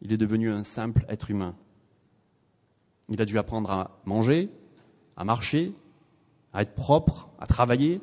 Il 0.00 0.12
est 0.12 0.16
devenu 0.18 0.50
un 0.50 0.64
simple 0.64 1.04
être 1.08 1.30
humain. 1.30 1.54
Il 3.08 3.20
a 3.20 3.24
dû 3.24 3.38
apprendre 3.38 3.70
à 3.70 4.00
manger, 4.04 4.50
à 5.16 5.24
marcher, 5.24 5.72
à 6.52 6.62
être 6.62 6.74
propre, 6.74 7.30
à 7.38 7.46
travailler, 7.46 8.00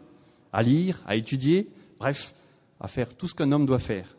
à 0.53 0.63
lire, 0.63 1.01
à 1.05 1.15
étudier, 1.15 1.69
bref, 1.99 2.33
à 2.79 2.87
faire 2.87 3.15
tout 3.15 3.27
ce 3.27 3.35
qu'un 3.35 3.51
homme 3.51 3.65
doit 3.65 3.79
faire. 3.79 4.15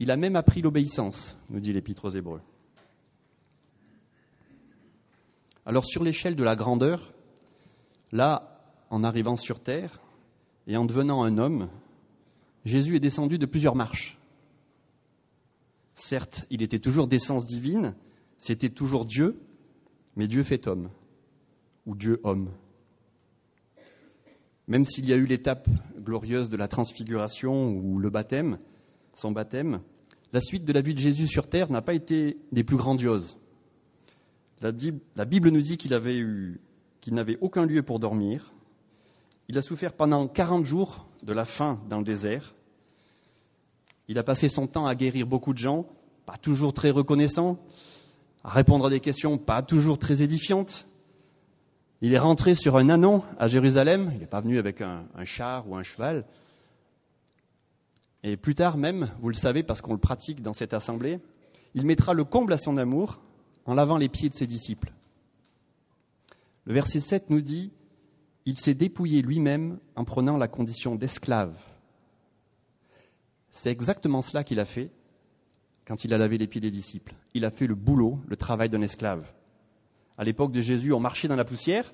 Il 0.00 0.10
a 0.10 0.16
même 0.16 0.36
appris 0.36 0.62
l'obéissance, 0.62 1.36
nous 1.50 1.60
dit 1.60 1.72
l'Épître 1.72 2.04
aux 2.06 2.10
Hébreux. 2.10 2.40
Alors 5.66 5.84
sur 5.84 6.02
l'échelle 6.02 6.36
de 6.36 6.44
la 6.44 6.56
grandeur, 6.56 7.12
là, 8.12 8.60
en 8.90 9.02
arrivant 9.02 9.36
sur 9.36 9.60
terre 9.60 10.00
et 10.66 10.76
en 10.76 10.84
devenant 10.84 11.22
un 11.22 11.38
homme, 11.38 11.68
Jésus 12.64 12.96
est 12.96 13.00
descendu 13.00 13.38
de 13.38 13.46
plusieurs 13.46 13.74
marches. 13.74 14.18
Certes, 15.94 16.44
il 16.50 16.62
était 16.62 16.78
toujours 16.78 17.06
d'essence 17.06 17.46
divine, 17.46 17.94
c'était 18.36 18.68
toujours 18.68 19.04
Dieu, 19.04 19.40
mais 20.16 20.26
Dieu 20.26 20.42
fait 20.42 20.66
homme, 20.66 20.88
ou 21.86 21.94
Dieu 21.94 22.20
homme. 22.24 22.50
Même 24.66 24.84
s'il 24.84 25.08
y 25.08 25.12
a 25.12 25.16
eu 25.16 25.26
l'étape 25.26 25.68
glorieuse 25.98 26.48
de 26.48 26.56
la 26.56 26.68
transfiguration 26.68 27.70
ou 27.70 27.98
le 27.98 28.10
baptême, 28.10 28.58
son 29.12 29.30
baptême, 29.30 29.80
la 30.32 30.40
suite 30.40 30.64
de 30.64 30.72
la 30.72 30.80
vie 30.80 30.94
de 30.94 30.98
Jésus 30.98 31.28
sur 31.28 31.46
terre 31.46 31.70
n'a 31.70 31.82
pas 31.82 31.94
été 31.94 32.38
des 32.50 32.64
plus 32.64 32.76
grandioses. 32.76 33.36
La, 34.60 34.72
Bible 35.24 35.50
nous 35.50 35.60
dit 35.60 35.76
qu'il 35.76 35.92
n'avait 35.92 37.38
aucun 37.40 37.66
lieu 37.66 37.82
pour 37.82 37.98
dormir. 38.00 38.50
Il 39.48 39.58
a 39.58 39.62
souffert 39.62 39.92
pendant 39.92 40.26
40 40.26 40.64
jours 40.64 41.06
de 41.22 41.32
la 41.34 41.44
faim 41.44 41.82
dans 41.88 41.98
le 41.98 42.04
désert. 42.04 42.54
Il 44.08 44.18
a 44.18 44.22
passé 44.22 44.48
son 44.48 44.66
temps 44.66 44.86
à 44.86 44.94
guérir 44.94 45.26
beaucoup 45.26 45.52
de 45.52 45.58
gens, 45.58 45.86
pas 46.24 46.36
toujours 46.38 46.72
très 46.72 46.90
reconnaissants, 46.90 47.58
à 48.42 48.50
répondre 48.50 48.86
à 48.86 48.90
des 48.90 49.00
questions 49.00 49.36
pas 49.36 49.62
toujours 49.62 49.98
très 49.98 50.22
édifiantes. 50.22 50.86
Il 52.04 52.12
est 52.12 52.18
rentré 52.18 52.54
sur 52.54 52.76
un 52.76 52.90
anon 52.90 53.22
à 53.38 53.48
Jérusalem, 53.48 54.10
il 54.12 54.18
n'est 54.18 54.26
pas 54.26 54.42
venu 54.42 54.58
avec 54.58 54.82
un, 54.82 55.06
char 55.24 55.66
ou 55.66 55.74
un 55.74 55.82
cheval. 55.82 56.26
Et 58.22 58.36
plus 58.36 58.54
tard 58.54 58.76
même, 58.76 59.08
vous 59.22 59.30
le 59.30 59.34
savez 59.34 59.62
parce 59.62 59.80
qu'on 59.80 59.94
le 59.94 59.98
pratique 59.98 60.42
dans 60.42 60.52
cette 60.52 60.74
assemblée, 60.74 61.18
il 61.72 61.86
mettra 61.86 62.12
le 62.12 62.24
comble 62.24 62.52
à 62.52 62.58
son 62.58 62.76
amour 62.76 63.22
en 63.64 63.72
lavant 63.72 63.96
les 63.96 64.10
pieds 64.10 64.28
de 64.28 64.34
ses 64.34 64.46
disciples. 64.46 64.92
Le 66.66 66.74
verset 66.74 67.00
7 67.00 67.30
nous 67.30 67.40
dit, 67.40 67.72
Il 68.44 68.58
s'est 68.58 68.74
dépouillé 68.74 69.22
lui-même 69.22 69.78
en 69.96 70.04
prenant 70.04 70.36
la 70.36 70.46
condition 70.46 70.96
d'esclave. 70.96 71.56
C'est 73.48 73.70
exactement 73.70 74.20
cela 74.20 74.44
qu'il 74.44 74.60
a 74.60 74.66
fait 74.66 74.90
quand 75.86 76.04
il 76.04 76.12
a 76.12 76.18
lavé 76.18 76.36
les 76.36 76.48
pieds 76.48 76.60
des 76.60 76.70
disciples. 76.70 77.14
Il 77.32 77.46
a 77.46 77.50
fait 77.50 77.66
le 77.66 77.74
boulot, 77.74 78.20
le 78.28 78.36
travail 78.36 78.68
d'un 78.68 78.82
esclave. 78.82 79.32
À 80.16 80.24
l'époque 80.24 80.52
de 80.52 80.62
Jésus, 80.62 80.92
on 80.92 81.00
marchait 81.00 81.28
dans 81.28 81.36
la 81.36 81.44
poussière, 81.44 81.92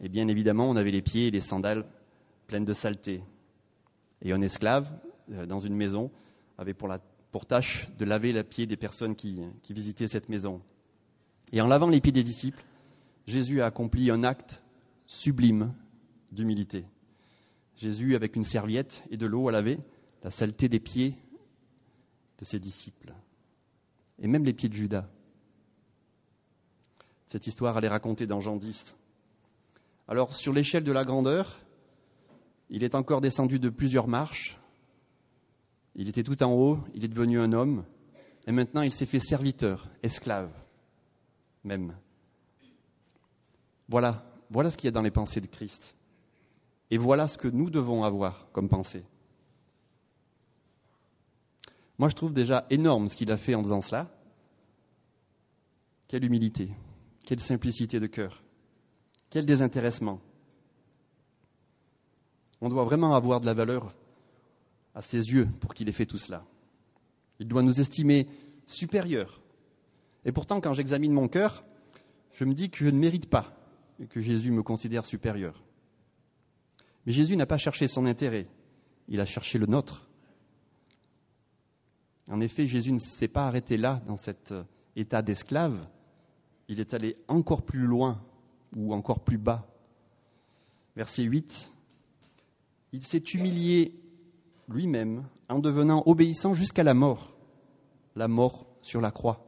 et 0.00 0.08
bien 0.08 0.28
évidemment, 0.28 0.68
on 0.68 0.76
avait 0.76 0.90
les 0.90 1.02
pieds 1.02 1.28
et 1.28 1.30
les 1.30 1.40
sandales 1.40 1.84
pleines 2.46 2.64
de 2.64 2.72
saleté. 2.72 3.22
Et 4.22 4.32
un 4.32 4.40
esclave, 4.40 4.92
euh, 5.32 5.46
dans 5.46 5.60
une 5.60 5.74
maison, 5.74 6.10
avait 6.58 6.74
pour, 6.74 7.46
tâche 7.46 7.88
de 7.96 8.04
laver 8.04 8.32
les 8.32 8.42
pieds 8.42 8.66
des 8.66 8.76
personnes 8.76 9.14
qui, 9.14 9.40
visitaient 9.70 10.08
cette 10.08 10.28
maison. 10.28 10.60
Et 11.52 11.60
en 11.60 11.66
lavant 11.66 11.88
les 11.88 12.00
pieds 12.00 12.12
des 12.12 12.22
disciples, 12.22 12.64
Jésus 13.26 13.60
a 13.60 13.66
accompli 13.66 14.10
un 14.10 14.24
acte 14.24 14.62
sublime 15.06 15.72
d'humilité. 16.32 16.84
Jésus, 17.76 18.14
avec 18.14 18.36
une 18.36 18.44
serviette 18.44 19.04
et 19.10 19.16
de 19.16 19.26
l'eau, 19.26 19.48
a 19.48 19.52
lavé 19.52 19.78
la 20.22 20.30
saleté 20.30 20.68
des 20.68 20.80
pieds 20.80 21.16
de 22.38 22.44
ses 22.44 22.58
disciples, 22.58 23.14
et 24.18 24.26
même 24.26 24.44
les 24.44 24.52
pieds 24.52 24.68
de 24.68 24.74
Judas. 24.74 25.08
Cette 27.30 27.46
histoire, 27.46 27.78
elle 27.78 27.84
est 27.84 27.88
racontée 27.88 28.26
dans 28.26 28.40
Jean 28.40 28.56
10. 28.56 28.96
Alors, 30.08 30.34
sur 30.34 30.52
l'échelle 30.52 30.82
de 30.82 30.90
la 30.90 31.04
grandeur, 31.04 31.60
il 32.70 32.82
est 32.82 32.96
encore 32.96 33.20
descendu 33.20 33.60
de 33.60 33.68
plusieurs 33.68 34.08
marches. 34.08 34.58
Il 35.94 36.08
était 36.08 36.24
tout 36.24 36.42
en 36.42 36.52
haut, 36.52 36.80
il 36.92 37.04
est 37.04 37.08
devenu 37.08 37.38
un 37.38 37.52
homme, 37.52 37.84
et 38.48 38.52
maintenant 38.52 38.82
il 38.82 38.90
s'est 38.90 39.06
fait 39.06 39.20
serviteur, 39.20 39.88
esclave, 40.02 40.50
même. 41.62 41.94
Voilà, 43.88 44.28
voilà 44.50 44.72
ce 44.72 44.76
qu'il 44.76 44.86
y 44.86 44.88
a 44.88 44.90
dans 44.90 45.00
les 45.00 45.12
pensées 45.12 45.40
de 45.40 45.46
Christ. 45.46 45.94
Et 46.90 46.98
voilà 46.98 47.28
ce 47.28 47.38
que 47.38 47.46
nous 47.46 47.70
devons 47.70 48.02
avoir 48.02 48.50
comme 48.50 48.68
pensée. 48.68 49.04
Moi, 51.96 52.08
je 52.08 52.16
trouve 52.16 52.32
déjà 52.32 52.66
énorme 52.70 53.06
ce 53.06 53.14
qu'il 53.16 53.30
a 53.30 53.36
fait 53.36 53.54
en 53.54 53.62
faisant 53.62 53.82
cela. 53.82 54.10
Quelle 56.08 56.24
humilité. 56.24 56.72
Quelle 57.24 57.40
simplicité 57.40 58.00
de 58.00 58.06
cœur. 58.06 58.42
Quel 59.30 59.46
désintéressement. 59.46 60.20
On 62.60 62.68
doit 62.68 62.84
vraiment 62.84 63.14
avoir 63.14 63.40
de 63.40 63.46
la 63.46 63.54
valeur 63.54 63.94
à 64.94 65.02
ses 65.02 65.32
yeux 65.32 65.48
pour 65.60 65.74
qu'il 65.74 65.88
ait 65.88 65.92
fait 65.92 66.06
tout 66.06 66.18
cela. 66.18 66.44
Il 67.38 67.48
doit 67.48 67.62
nous 67.62 67.80
estimer 67.80 68.26
supérieurs. 68.66 69.40
Et 70.24 70.32
pourtant, 70.32 70.60
quand 70.60 70.74
j'examine 70.74 71.12
mon 71.12 71.28
cœur, 71.28 71.64
je 72.32 72.44
me 72.44 72.54
dis 72.54 72.70
que 72.70 72.84
je 72.84 72.90
ne 72.90 72.98
mérite 72.98 73.26
pas 73.26 73.56
que 74.08 74.20
Jésus 74.20 74.50
me 74.50 74.62
considère 74.62 75.04
supérieur. 75.04 75.62
Mais 77.06 77.12
Jésus 77.12 77.36
n'a 77.36 77.46
pas 77.46 77.58
cherché 77.58 77.88
son 77.88 78.06
intérêt, 78.06 78.46
il 79.08 79.20
a 79.20 79.26
cherché 79.26 79.58
le 79.58 79.66
nôtre. 79.66 80.08
En 82.28 82.40
effet, 82.40 82.66
Jésus 82.66 82.92
ne 82.92 82.98
s'est 82.98 83.28
pas 83.28 83.46
arrêté 83.46 83.76
là, 83.76 84.02
dans 84.06 84.16
cet 84.16 84.54
état 84.96 85.22
d'esclave, 85.22 85.88
il 86.70 86.78
est 86.78 86.94
allé 86.94 87.16
encore 87.26 87.62
plus 87.62 87.84
loin 87.84 88.22
ou 88.76 88.94
encore 88.94 89.24
plus 89.24 89.38
bas. 89.38 89.66
Verset 90.94 91.24
8, 91.24 91.68
il 92.92 93.02
s'est 93.02 93.18
humilié 93.18 94.00
lui-même 94.68 95.24
en 95.48 95.58
devenant 95.58 96.04
obéissant 96.06 96.54
jusqu'à 96.54 96.84
la 96.84 96.94
mort, 96.94 97.36
la 98.14 98.28
mort 98.28 98.66
sur 98.82 99.00
la 99.00 99.10
croix. 99.10 99.44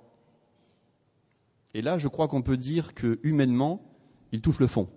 Et 1.75 1.81
là, 1.81 1.97
je 1.97 2.09
crois 2.09 2.26
qu'on 2.26 2.43
peut 2.43 2.57
dire 2.57 2.93
que 2.93 3.21
humainement, 3.23 3.88
il 4.33 4.41
touche 4.43 4.59
le 4.59 4.67
fond. 4.67 4.88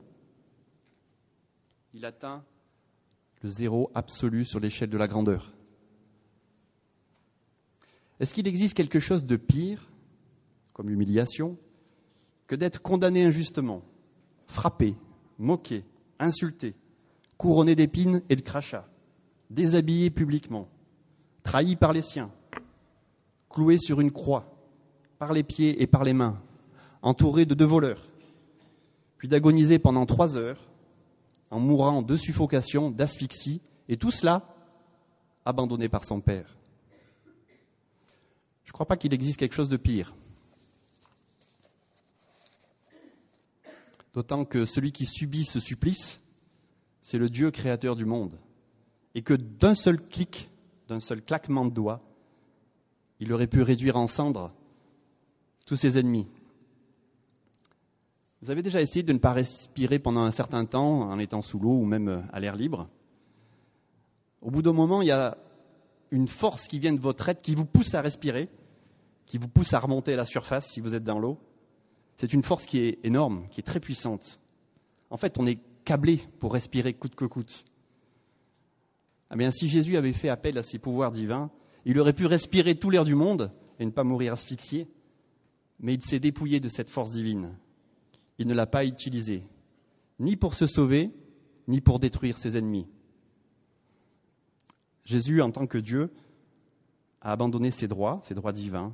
Il 1.94 2.06
atteint 2.06 2.44
le 3.44 3.50
zéro 3.50 3.92
absolu 3.94 4.46
sur 4.46 4.60
l'échelle 4.60 4.90
de 4.90 4.98
la 4.98 5.08
grandeur. 5.08 5.54
Est-ce 8.20 8.34
qu'il 8.34 8.48
existe 8.48 8.74
quelque 8.74 9.00
chose 9.00 9.26
de 9.26 9.36
pire, 9.36 9.92
comme 10.74 10.90
l'humiliation, 10.90 11.60
que 12.48 12.56
d'être 12.56 12.82
condamné 12.82 13.24
injustement, 13.24 13.82
frappé, 14.48 14.96
moqué, 15.40 15.84
insulté, 16.20 16.76
couronné 17.38 17.76
d'épines 17.76 18.22
et 18.30 18.36
de 18.36 18.42
crachats, 18.42 18.88
déshabillé 19.50 20.10
publiquement, 20.10 20.68
trahi 21.44 21.76
par 21.76 21.94
les 21.94 22.02
siens, 22.02 22.32
cloué 23.50 23.78
sur 23.78 24.02
une 24.02 24.12
croix, 24.12 24.56
par 25.18 25.34
les 25.34 25.44
pieds 25.44 25.82
et 25.82 25.88
par 25.88 26.04
les 26.04 26.14
mains, 26.14 26.42
entouré 27.02 27.46
de 27.46 27.56
deux 27.56 27.66
voleurs, 27.66 28.02
puis 29.18 29.28
d'agoniser 29.28 29.80
pendant 29.80 30.06
trois 30.06 30.36
heures 30.36 30.60
en 31.52 31.60
mourant 31.60 32.02
de 32.02 32.18
suffocation, 32.18 32.92
d'asphyxie, 32.92 33.62
et 33.88 33.98
tout 33.98 34.12
cela 34.12 34.56
abandonné 35.46 35.90
par 35.90 36.04
son 36.04 36.20
père. 36.20 36.58
Je 38.64 38.72
ne 38.72 38.74
crois 38.74 38.88
pas 38.88 38.98
qu'il 38.98 39.14
existe 39.14 39.38
quelque 39.38 39.54
chose 39.54 39.70
de 39.70 39.78
pire. 39.78 40.16
D'autant 44.16 44.46
que 44.46 44.66
celui 44.66 44.92
qui 44.92 45.06
subit 45.06 45.46
ce 45.46 45.60
supplice 45.60 46.22
c'est 47.02 47.20
le 47.20 47.30
Dieu 47.30 47.52
créateur 47.52 47.96
du 47.96 48.06
monde, 48.06 48.40
et 49.14 49.22
que 49.22 49.36
d'un 49.36 49.76
seul 49.76 50.02
clic, 50.02 50.50
d'un 50.88 51.00
seul 51.00 51.22
claquement 51.22 51.64
de 51.66 51.70
doigts, 51.70 52.02
il 53.20 53.32
aurait 53.32 53.46
pu 53.46 53.62
réduire 53.62 53.96
en 53.96 54.08
cendres 54.08 54.52
tous 55.68 55.76
ses 55.76 56.00
ennemis. 56.00 56.28
Vous 58.42 58.50
avez 58.50 58.64
déjà 58.64 58.82
essayé 58.82 59.04
de 59.04 59.14
ne 59.14 59.20
pas 59.20 59.34
respirer 59.34 60.00
pendant 60.00 60.22
un 60.22 60.32
certain 60.32 60.66
temps 60.66 61.02
en 61.02 61.20
étant 61.20 61.44
sous 61.44 61.60
l'eau 61.60 61.78
ou 61.78 61.86
même 61.86 62.28
à 62.34 62.40
l'air 62.40 62.56
libre? 62.56 62.90
Au 64.42 64.50
bout 64.50 64.64
d'un 64.64 64.74
moment, 64.74 65.04
il 65.04 65.10
y 65.10 65.12
a 65.12 65.38
une 66.10 66.28
force 66.28 66.68
qui 66.68 66.80
vient 66.80 66.94
de 66.94 67.00
votre 67.00 67.30
être 67.30 67.44
qui 67.44 67.54
vous 67.54 67.66
pousse 67.66 67.94
à 67.94 68.02
respirer, 68.02 68.50
qui 69.28 69.38
vous 69.38 69.48
pousse 69.48 69.74
à 69.74 69.80
remonter 69.80 70.14
à 70.14 70.18
la 70.18 70.26
surface 70.26 70.72
si 70.72 70.80
vous 70.80 70.96
êtes 70.96 71.04
dans 71.04 71.20
l'eau. 71.20 71.38
C'est 72.18 72.34
une 72.34 72.44
force 72.44 72.66
qui 72.66 72.80
est 72.80 73.00
énorme, 73.04 73.48
qui 73.50 73.60
est 73.60 73.64
très 73.64 73.80
puissante. 73.80 74.40
En 75.10 75.18
fait, 75.18 75.38
on 75.38 75.48
est 75.48 75.60
câblé 75.84 76.22
pour 76.40 76.54
respirer 76.54 76.94
coûte 76.94 77.16
que 77.16 77.26
coûte. 77.26 77.66
Ah 79.30 79.36
bien, 79.36 79.52
si 79.52 79.68
Jésus 79.68 79.98
avait 79.98 80.14
fait 80.14 80.30
appel 80.30 80.58
à 80.58 80.64
ses 80.64 80.80
pouvoirs 80.80 81.12
divins, 81.12 81.52
il 81.86 82.00
aurait 82.00 82.14
pu 82.14 82.26
respirer 82.26 82.76
tout 82.76 82.90
l'air 82.90 83.06
du 83.06 83.16
monde 83.16 83.52
et 83.80 83.86
ne 83.86 83.92
pas 83.92 84.04
mourir 84.04 84.34
asphyxié, 84.34 84.88
mais 85.80 85.94
il 85.94 86.02
s'est 86.02 86.20
dépouillé 86.20 86.60
de 86.60 86.70
cette 86.70 86.90
force 86.90 87.12
divine. 87.12 87.58
Il 88.38 88.48
ne 88.48 88.54
l'a 88.54 88.66
pas 88.66 88.86
utilisée, 88.86 89.44
ni 90.20 90.36
pour 90.36 90.54
se 90.54 90.68
sauver, 90.68 91.12
ni 91.68 91.82
pour 91.82 92.00
détruire 92.00 92.38
ses 92.38 92.58
ennemis. 92.58 92.88
Jésus, 95.04 95.42
en 95.42 95.52
tant 95.52 95.68
que 95.68 95.78
Dieu, 95.78 96.12
a 97.22 97.32
abandonné 97.32 97.72
ses 97.72 97.88
droits, 97.88 98.20
ses 98.24 98.34
droits 98.36 98.54
divins, 98.54 98.94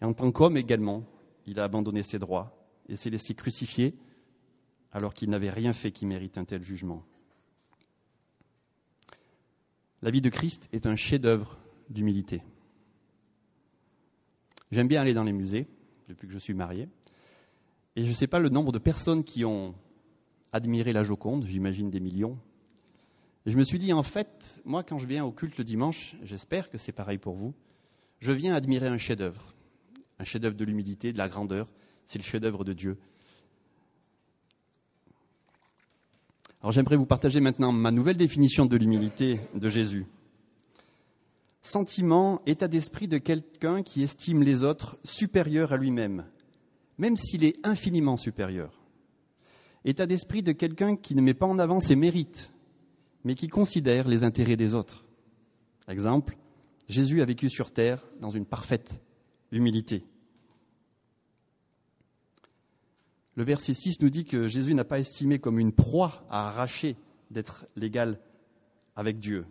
et 0.00 0.04
en 0.04 0.12
tant 0.12 0.30
qu'homme 0.30 0.56
également, 0.56 1.04
il 1.46 1.60
a 1.60 1.64
abandonné 1.64 2.02
ses 2.02 2.18
droits 2.18 2.56
et 2.88 2.96
s'est 2.96 3.10
laissé 3.10 3.34
crucifier 3.34 3.94
alors 4.92 5.14
qu'il 5.14 5.30
n'avait 5.30 5.50
rien 5.50 5.72
fait 5.72 5.92
qui 5.92 6.06
mérite 6.06 6.38
un 6.38 6.44
tel 6.44 6.62
jugement. 6.62 7.04
La 10.02 10.10
vie 10.10 10.20
de 10.20 10.28
Christ 10.28 10.68
est 10.72 10.86
un 10.86 10.96
chef-d'œuvre 10.96 11.58
d'humilité. 11.88 12.42
J'aime 14.70 14.88
bien 14.88 15.00
aller 15.00 15.14
dans 15.14 15.22
les 15.22 15.32
musées 15.32 15.66
depuis 16.08 16.26
que 16.26 16.32
je 16.32 16.38
suis 16.38 16.54
marié. 16.54 16.88
Et 17.94 18.04
je 18.04 18.10
ne 18.10 18.14
sais 18.14 18.26
pas 18.26 18.38
le 18.38 18.48
nombre 18.48 18.72
de 18.72 18.78
personnes 18.78 19.22
qui 19.22 19.44
ont 19.44 19.74
admiré 20.52 20.92
la 20.92 21.04
Joconde, 21.04 21.46
j'imagine 21.46 21.90
des 21.90 22.00
millions. 22.00 22.38
Je 23.46 23.56
me 23.56 23.64
suis 23.64 23.78
dit, 23.78 23.92
en 23.92 24.02
fait, 24.02 24.60
moi, 24.64 24.82
quand 24.82 24.98
je 24.98 25.06
viens 25.06 25.24
au 25.24 25.32
culte 25.32 25.58
le 25.58 25.64
dimanche, 25.64 26.16
j'espère 26.22 26.70
que 26.70 26.78
c'est 26.78 26.92
pareil 26.92 27.18
pour 27.18 27.34
vous, 27.34 27.54
je 28.20 28.32
viens 28.32 28.54
admirer 28.54 28.86
un 28.86 28.98
chef-d'œuvre, 28.98 29.54
un 30.22 30.24
chef-d'œuvre 30.24 30.54
de 30.54 30.64
l'humilité, 30.64 31.12
de 31.12 31.18
la 31.18 31.28
grandeur. 31.28 31.68
C'est 32.06 32.20
le 32.20 32.22
chef-d'œuvre 32.22 32.62
de 32.62 32.72
Dieu. 32.72 32.96
Alors 36.60 36.70
j'aimerais 36.70 36.94
vous 36.94 37.06
partager 37.06 37.40
maintenant 37.40 37.72
ma 37.72 37.90
nouvelle 37.90 38.16
définition 38.16 38.64
de 38.64 38.76
l'humilité 38.76 39.40
de 39.52 39.68
Jésus. 39.68 40.06
Sentiment, 41.60 42.40
état 42.46 42.68
d'esprit 42.68 43.08
de 43.08 43.18
quelqu'un 43.18 43.82
qui 43.82 44.04
estime 44.04 44.44
les 44.44 44.62
autres 44.62 44.96
supérieurs 45.02 45.72
à 45.72 45.76
lui-même, 45.76 46.24
même 46.98 47.16
s'il 47.16 47.42
est 47.42 47.56
infiniment 47.66 48.16
supérieur. 48.16 48.80
État 49.84 50.06
d'esprit 50.06 50.44
de 50.44 50.52
quelqu'un 50.52 50.94
qui 50.94 51.16
ne 51.16 51.20
met 51.20 51.34
pas 51.34 51.46
en 51.46 51.58
avant 51.58 51.80
ses 51.80 51.96
mérites, 51.96 52.52
mais 53.24 53.34
qui 53.34 53.48
considère 53.48 54.06
les 54.06 54.22
intérêts 54.22 54.56
des 54.56 54.74
autres. 54.74 55.04
Exemple, 55.88 56.36
Jésus 56.88 57.22
a 57.22 57.24
vécu 57.24 57.50
sur 57.50 57.72
terre 57.72 58.06
dans 58.20 58.30
une 58.30 58.46
parfaite 58.46 59.00
humilité. 59.50 60.04
Le 63.34 63.44
verset 63.44 63.74
6 63.74 64.00
nous 64.00 64.10
dit 64.10 64.24
que 64.24 64.48
Jésus 64.48 64.74
n'a 64.74 64.84
pas 64.84 64.98
estimé 64.98 65.38
comme 65.38 65.58
une 65.58 65.72
proie 65.72 66.24
à 66.28 66.48
arracher 66.48 66.96
d'être 67.30 67.66
l'égal 67.76 68.18
avec 68.94 69.18
Dieu. 69.18 69.46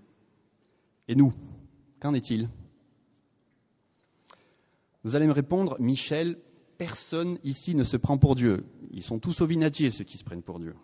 Et 1.08 1.16
nous, 1.16 1.34
qu'en 2.00 2.14
est-il? 2.14 2.48
Vous 5.04 5.16
allez 5.16 5.26
me 5.26 5.32
répondre, 5.32 5.78
Michel, 5.80 6.38
personne 6.78 7.40
ici 7.44 7.74
ne 7.74 7.84
se 7.84 7.98
prend 7.98 8.20
pour 8.20 8.36
Dieu. 8.36 8.66
Ils 8.92 9.04
sont 9.04 9.18
tous 9.18 9.42
au 9.42 9.48
vinatier, 9.48 9.90
ceux 9.90 10.04
qui 10.04 10.18
se 10.18 10.24
prennent 10.24 10.44
pour 10.44 10.60
Dieu. 10.60 10.76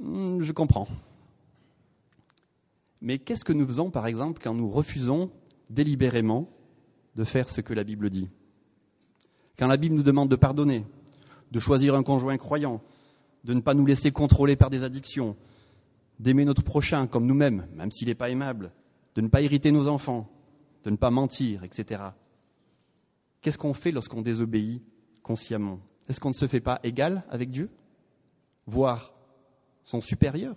Hmm, 0.00 0.42
je 0.42 0.52
comprends. 0.52 0.88
Mais 3.00 3.18
qu'est-ce 3.18 3.44
que 3.44 3.52
nous 3.52 3.66
faisons, 3.66 3.90
par 3.90 4.06
exemple, 4.06 4.40
quand 4.42 4.54
nous 4.54 4.68
refusons 4.68 5.30
délibérément 5.70 6.50
de 7.14 7.24
faire 7.24 7.48
ce 7.48 7.60
que 7.60 7.72
la 7.72 7.84
Bible 7.84 8.10
dit? 8.10 8.28
Quand 9.56 9.68
la 9.68 9.76
Bible 9.76 9.94
nous 9.94 10.02
demande 10.02 10.28
de 10.28 10.36
pardonner, 10.36 10.84
de 11.50 11.60
choisir 11.60 11.94
un 11.94 12.02
conjoint 12.02 12.36
croyant, 12.36 12.80
de 13.44 13.54
ne 13.54 13.60
pas 13.60 13.74
nous 13.74 13.86
laisser 13.86 14.12
contrôler 14.12 14.56
par 14.56 14.70
des 14.70 14.84
addictions, 14.84 15.36
d'aimer 16.18 16.44
notre 16.44 16.62
prochain 16.62 17.06
comme 17.06 17.26
nous-mêmes, 17.26 17.66
même 17.74 17.90
s'il 17.90 18.08
n'est 18.08 18.14
pas 18.14 18.30
aimable, 18.30 18.72
de 19.14 19.20
ne 19.20 19.28
pas 19.28 19.40
irriter 19.40 19.72
nos 19.72 19.88
enfants, 19.88 20.30
de 20.84 20.90
ne 20.90 20.96
pas 20.96 21.10
mentir, 21.10 21.64
etc. 21.64 22.02
Qu'est-ce 23.40 23.58
qu'on 23.58 23.74
fait 23.74 23.90
lorsqu'on 23.90 24.22
désobéit 24.22 24.82
consciemment? 25.22 25.80
Est-ce 26.08 26.20
qu'on 26.20 26.28
ne 26.30 26.34
se 26.34 26.46
fait 26.46 26.60
pas 26.60 26.80
égal 26.82 27.24
avec 27.30 27.50
Dieu? 27.50 27.70
Voire 28.66 29.12
son 29.84 30.00
supérieur? 30.00 30.56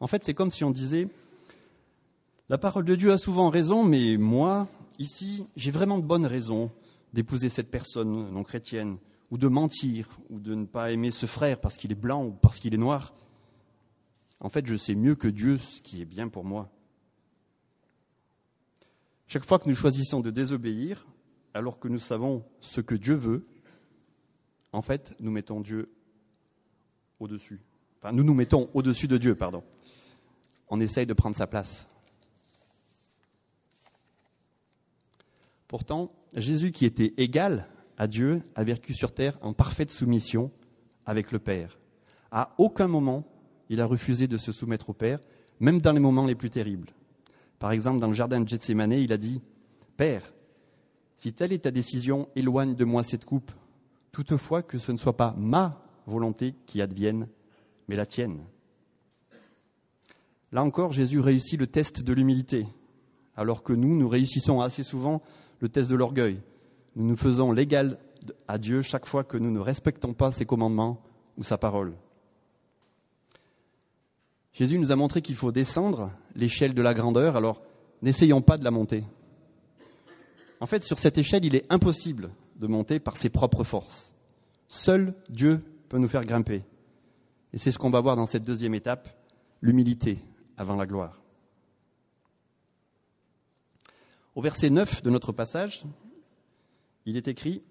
En 0.00 0.06
fait, 0.06 0.24
c'est 0.24 0.34
comme 0.34 0.50
si 0.50 0.64
on 0.64 0.70
disait, 0.70 1.08
la 2.48 2.58
parole 2.58 2.84
de 2.84 2.94
Dieu 2.94 3.12
a 3.12 3.18
souvent 3.18 3.50
raison, 3.50 3.84
mais 3.84 4.16
moi, 4.16 4.68
ici, 4.98 5.46
j'ai 5.56 5.70
vraiment 5.70 5.98
de 5.98 6.04
bonnes 6.04 6.26
raisons 6.26 6.70
d'épouser 7.16 7.48
cette 7.48 7.70
personne 7.70 8.30
non 8.30 8.42
chrétienne, 8.42 8.98
ou 9.30 9.38
de 9.38 9.48
mentir, 9.48 10.20
ou 10.28 10.38
de 10.38 10.54
ne 10.54 10.66
pas 10.66 10.92
aimer 10.92 11.10
ce 11.10 11.24
frère 11.24 11.58
parce 11.58 11.78
qu'il 11.78 11.90
est 11.90 11.94
blanc 11.94 12.26
ou 12.26 12.32
parce 12.32 12.60
qu'il 12.60 12.74
est 12.74 12.78
noir. 12.78 13.14
En 14.40 14.50
fait, 14.50 14.66
je 14.66 14.76
sais 14.76 14.94
mieux 14.94 15.14
que 15.14 15.26
Dieu 15.26 15.56
ce 15.56 15.80
qui 15.80 16.02
est 16.02 16.04
bien 16.04 16.28
pour 16.28 16.44
moi. 16.44 16.70
Chaque 19.28 19.46
fois 19.46 19.58
que 19.58 19.66
nous 19.66 19.74
choisissons 19.74 20.20
de 20.20 20.30
désobéir, 20.30 21.06
alors 21.54 21.78
que 21.78 21.88
nous 21.88 21.98
savons 21.98 22.44
ce 22.60 22.82
que 22.82 22.94
Dieu 22.94 23.14
veut, 23.14 23.46
en 24.72 24.82
fait, 24.82 25.14
nous 25.18 25.30
mettons 25.30 25.62
Dieu 25.62 25.90
au-dessus. 27.18 27.62
Nous 28.12 28.24
nous 28.24 28.34
mettons 28.34 28.68
au-dessus 28.74 29.08
de 29.08 29.16
Dieu, 29.16 29.34
pardon. 29.34 29.64
On 30.68 30.80
essaye 30.80 31.06
de 31.06 31.14
prendre 31.14 31.34
sa 31.34 31.46
place. 31.46 31.88
Pourtant, 35.68 36.12
Jésus, 36.34 36.70
qui 36.70 36.84
était 36.84 37.14
égal 37.16 37.66
à 37.98 38.06
Dieu, 38.06 38.42
a 38.54 38.64
vécu 38.64 38.94
sur 38.94 39.12
terre 39.12 39.38
en 39.40 39.52
parfaite 39.52 39.90
soumission 39.90 40.50
avec 41.06 41.32
le 41.32 41.38
Père. 41.38 41.78
À 42.30 42.54
aucun 42.58 42.86
moment, 42.86 43.24
il 43.68 43.80
a 43.80 43.86
refusé 43.86 44.28
de 44.28 44.36
se 44.36 44.52
soumettre 44.52 44.90
au 44.90 44.92
Père, 44.92 45.20
même 45.60 45.80
dans 45.80 45.92
les 45.92 46.00
moments 46.00 46.26
les 46.26 46.34
plus 46.34 46.50
terribles. 46.50 46.90
Par 47.58 47.72
exemple, 47.72 48.00
dans 48.00 48.08
le 48.08 48.14
jardin 48.14 48.40
de 48.40 48.48
Gethsemane, 48.48 48.92
il 48.92 49.12
a 49.12 49.16
dit 49.16 49.40
Père, 49.96 50.32
si 51.16 51.32
telle 51.32 51.52
est 51.52 51.64
ta 51.64 51.70
décision, 51.70 52.28
éloigne 52.36 52.74
de 52.74 52.84
moi 52.84 53.02
cette 53.02 53.24
coupe, 53.24 53.50
toutefois 54.12 54.62
que 54.62 54.78
ce 54.78 54.92
ne 54.92 54.98
soit 54.98 55.16
pas 55.16 55.34
ma 55.38 55.82
volonté 56.06 56.54
qui 56.66 56.82
advienne, 56.82 57.28
mais 57.88 57.96
la 57.96 58.06
tienne. 58.06 58.44
Là 60.52 60.62
encore, 60.62 60.92
Jésus 60.92 61.20
réussit 61.20 61.58
le 61.58 61.66
test 61.66 62.02
de 62.02 62.12
l'humilité, 62.12 62.66
alors 63.34 63.62
que 63.62 63.72
nous, 63.72 63.96
nous 63.96 64.08
réussissons 64.08 64.60
assez 64.60 64.82
souvent 64.82 65.22
le 65.60 65.68
test 65.68 65.90
de 65.90 65.96
l'orgueil. 65.96 66.40
Nous 66.94 67.06
nous 67.06 67.16
faisons 67.16 67.52
l'égal 67.52 67.98
à 68.48 68.58
Dieu 68.58 68.82
chaque 68.82 69.06
fois 69.06 69.24
que 69.24 69.36
nous 69.36 69.50
ne 69.50 69.60
respectons 69.60 70.14
pas 70.14 70.32
ses 70.32 70.46
commandements 70.46 71.02
ou 71.36 71.42
sa 71.42 71.58
parole. 71.58 71.94
Jésus 74.52 74.78
nous 74.78 74.90
a 74.90 74.96
montré 74.96 75.20
qu'il 75.20 75.36
faut 75.36 75.52
descendre 75.52 76.10
l'échelle 76.34 76.74
de 76.74 76.82
la 76.82 76.94
grandeur, 76.94 77.36
alors 77.36 77.62
n'essayons 78.00 78.40
pas 78.40 78.56
de 78.56 78.64
la 78.64 78.70
monter. 78.70 79.04
En 80.60 80.66
fait, 80.66 80.82
sur 80.82 80.98
cette 80.98 81.18
échelle, 81.18 81.44
il 81.44 81.54
est 81.54 81.66
impossible 81.70 82.30
de 82.56 82.66
monter 82.66 82.98
par 82.98 83.18
ses 83.18 83.28
propres 83.28 83.64
forces. 83.64 84.14
Seul 84.68 85.12
Dieu 85.28 85.62
peut 85.90 85.98
nous 85.98 86.08
faire 86.08 86.24
grimper. 86.24 86.64
Et 87.52 87.58
c'est 87.58 87.70
ce 87.70 87.78
qu'on 87.78 87.90
va 87.90 88.00
voir 88.00 88.16
dans 88.16 88.26
cette 88.26 88.44
deuxième 88.44 88.74
étape, 88.74 89.08
l'humilité 89.60 90.18
avant 90.56 90.76
la 90.76 90.86
gloire. 90.86 91.20
Au 94.36 94.42
verset 94.42 94.68
9 94.68 95.02
de 95.02 95.08
notre 95.08 95.32
passage, 95.32 95.84
il 97.06 97.16
est 97.16 97.26
écrit 97.26 97.62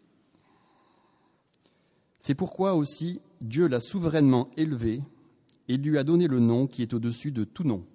C'est 2.17 2.33
pourquoi 2.33 2.73
aussi 2.73 3.21
Dieu 3.39 3.67
l'a 3.67 3.79
souverainement 3.79 4.49
élevé 4.57 5.03
et 5.67 5.77
lui 5.77 5.99
a 5.99 6.03
donné 6.03 6.27
le 6.27 6.39
nom 6.39 6.65
qui 6.65 6.81
est 6.81 6.95
au-dessus 6.95 7.31
de 7.31 7.43
tout 7.43 7.65
nom. 7.65 7.85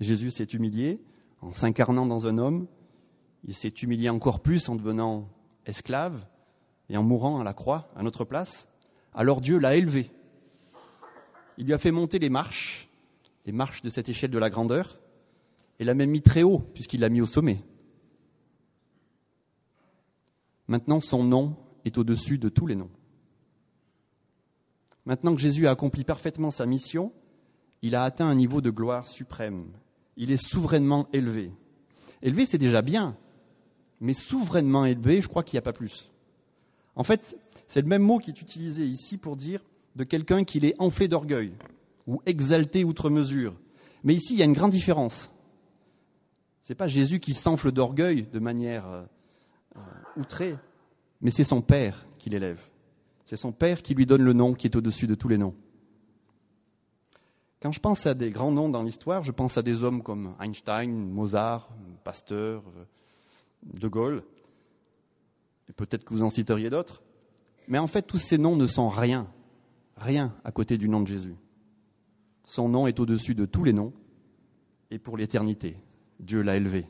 Jésus 0.00 0.32
s'est 0.32 0.42
humilié 0.42 1.00
en 1.40 1.52
s'incarnant 1.52 2.06
dans 2.06 2.26
un 2.26 2.36
homme, 2.36 2.66
il 3.44 3.54
s'est 3.54 3.68
humilié 3.68 4.08
encore 4.08 4.40
plus 4.40 4.68
en 4.68 4.74
devenant 4.74 5.28
esclave 5.66 6.26
et 6.88 6.96
en 6.96 7.04
mourant 7.04 7.38
à 7.38 7.44
la 7.44 7.54
croix 7.54 7.88
à 7.94 8.02
notre 8.02 8.24
place. 8.24 8.66
Alors 9.14 9.40
Dieu 9.40 9.60
l'a 9.60 9.76
élevé. 9.76 10.10
Il 11.58 11.66
lui 11.66 11.74
a 11.74 11.78
fait 11.78 11.92
monter 11.92 12.18
les 12.18 12.28
marches, 12.28 12.88
les 13.46 13.52
marches 13.52 13.82
de 13.82 13.88
cette 13.88 14.08
échelle 14.08 14.32
de 14.32 14.38
la 14.38 14.50
grandeur, 14.50 14.98
et 15.80 15.84
l'a 15.84 15.94
même 15.94 16.10
mis 16.10 16.22
très 16.22 16.42
haut, 16.42 16.58
puisqu'il 16.74 17.00
l'a 17.00 17.08
mis 17.08 17.22
au 17.22 17.26
sommet. 17.26 17.64
Maintenant, 20.68 21.00
son 21.00 21.24
nom 21.24 21.56
est 21.86 21.96
au-dessus 21.96 22.38
de 22.38 22.50
tous 22.50 22.66
les 22.66 22.76
noms. 22.76 22.90
Maintenant 25.06 25.34
que 25.34 25.40
Jésus 25.40 25.66
a 25.66 25.70
accompli 25.70 26.04
parfaitement 26.04 26.50
sa 26.50 26.66
mission, 26.66 27.12
il 27.80 27.94
a 27.94 28.04
atteint 28.04 28.28
un 28.28 28.34
niveau 28.34 28.60
de 28.60 28.70
gloire 28.70 29.08
suprême. 29.08 29.72
Il 30.18 30.30
est 30.30 30.36
souverainement 30.36 31.08
élevé. 31.14 31.50
Élevé, 32.20 32.44
c'est 32.44 32.58
déjà 32.58 32.82
bien, 32.82 33.16
mais 34.00 34.12
souverainement 34.12 34.84
élevé, 34.84 35.22
je 35.22 35.28
crois 35.28 35.42
qu'il 35.42 35.56
n'y 35.56 35.60
a 35.60 35.62
pas 35.62 35.72
plus. 35.72 36.12
En 36.94 37.04
fait, 37.04 37.38
c'est 37.68 37.80
le 37.80 37.88
même 37.88 38.02
mot 38.02 38.18
qui 38.18 38.30
est 38.30 38.42
utilisé 38.42 38.84
ici 38.84 39.16
pour 39.16 39.36
dire 39.36 39.64
de 39.96 40.04
quelqu'un 40.04 40.44
qu'il 40.44 40.66
est 40.66 40.78
enflé 40.78 41.08
d'orgueil 41.08 41.52
ou 42.06 42.20
exalté 42.26 42.84
outre 42.84 43.08
mesure. 43.08 43.54
Mais 44.04 44.14
ici, 44.14 44.34
il 44.34 44.38
y 44.38 44.42
a 44.42 44.44
une 44.44 44.52
grande 44.52 44.72
différence. 44.72 45.30
Ce 46.62 46.72
n'est 46.72 46.76
pas 46.76 46.88
Jésus 46.88 47.20
qui 47.20 47.34
s'enfle 47.34 47.72
d'orgueil 47.72 48.24
de 48.24 48.38
manière 48.38 48.86
euh, 48.86 49.04
euh, 49.76 49.80
outrée, 50.16 50.56
mais 51.20 51.30
c'est 51.30 51.44
son 51.44 51.62
Père 51.62 52.06
qui 52.18 52.30
l'élève. 52.30 52.62
C'est 53.24 53.36
son 53.36 53.52
Père 53.52 53.82
qui 53.82 53.94
lui 53.94 54.06
donne 54.06 54.22
le 54.22 54.32
nom 54.32 54.54
qui 54.54 54.66
est 54.66 54.76
au-dessus 54.76 55.06
de 55.06 55.14
tous 55.14 55.28
les 55.28 55.38
noms. 55.38 55.54
Quand 57.62 57.72
je 57.72 57.80
pense 57.80 58.06
à 58.06 58.14
des 58.14 58.30
grands 58.30 58.52
noms 58.52 58.68
dans 58.68 58.82
l'histoire, 58.82 59.22
je 59.22 59.32
pense 59.32 59.58
à 59.58 59.62
des 59.62 59.82
hommes 59.84 60.02
comme 60.02 60.34
Einstein, 60.40 61.10
Mozart, 61.10 61.68
Pasteur, 62.04 62.62
euh, 62.76 62.84
De 63.78 63.88
Gaulle, 63.88 64.22
et 65.68 65.72
peut-être 65.72 66.04
que 66.04 66.14
vous 66.14 66.22
en 66.22 66.30
citeriez 66.30 66.70
d'autres. 66.70 67.02
Mais 67.68 67.78
en 67.78 67.86
fait, 67.86 68.02
tous 68.02 68.18
ces 68.18 68.38
noms 68.38 68.56
ne 68.56 68.66
sont 68.66 68.88
rien, 68.88 69.28
rien 69.96 70.34
à 70.44 70.52
côté 70.52 70.78
du 70.78 70.88
nom 70.88 71.00
de 71.00 71.06
Jésus. 71.06 71.36
Son 72.44 72.68
nom 72.68 72.86
est 72.86 72.98
au-dessus 72.98 73.34
de 73.34 73.44
tous 73.46 73.62
les 73.62 73.72
noms, 73.72 73.92
et 74.90 74.98
pour 74.98 75.16
l'éternité, 75.16 75.76
Dieu 76.20 76.42
l'a 76.42 76.56
élevé. 76.56 76.86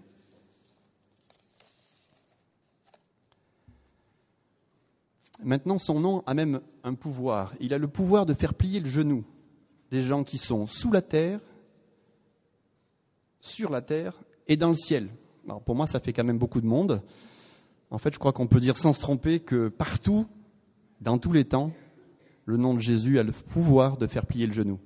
Maintenant, 5.42 5.78
son 5.78 6.00
nom 6.00 6.22
a 6.26 6.34
même 6.34 6.60
un 6.84 6.94
pouvoir. 6.94 7.54
Il 7.60 7.72
a 7.72 7.78
le 7.78 7.88
pouvoir 7.88 8.26
de 8.26 8.34
faire 8.34 8.54
plier 8.54 8.80
le 8.80 8.88
genou 8.88 9.24
des 9.90 10.02
gens 10.02 10.22
qui 10.22 10.38
sont 10.38 10.66
sous 10.66 10.92
la 10.92 11.02
terre, 11.02 11.40
sur 13.40 13.70
la 13.70 13.80
terre 13.80 14.20
et 14.46 14.56
dans 14.56 14.68
le 14.68 14.74
ciel. 14.74 15.08
Pour 15.64 15.74
moi, 15.74 15.86
ça 15.86 15.98
fait 15.98 16.12
quand 16.12 16.24
même 16.24 16.38
beaucoup 16.38 16.60
de 16.60 16.66
monde. 16.66 17.02
En 17.90 17.98
fait, 17.98 18.12
je 18.12 18.18
crois 18.18 18.32
qu'on 18.32 18.46
peut 18.46 18.60
dire 18.60 18.76
sans 18.76 18.92
se 18.92 19.00
tromper 19.00 19.40
que 19.40 19.68
partout, 19.68 20.26
dans 21.00 21.18
tous 21.18 21.32
les 21.32 21.44
temps, 21.44 21.72
le 22.44 22.56
nom 22.56 22.74
de 22.74 22.80
Jésus 22.80 23.18
a 23.18 23.22
le 23.22 23.32
pouvoir 23.32 23.96
de 23.96 24.06
faire 24.06 24.26
plier 24.26 24.46
le 24.46 24.52
genou. 24.52 24.78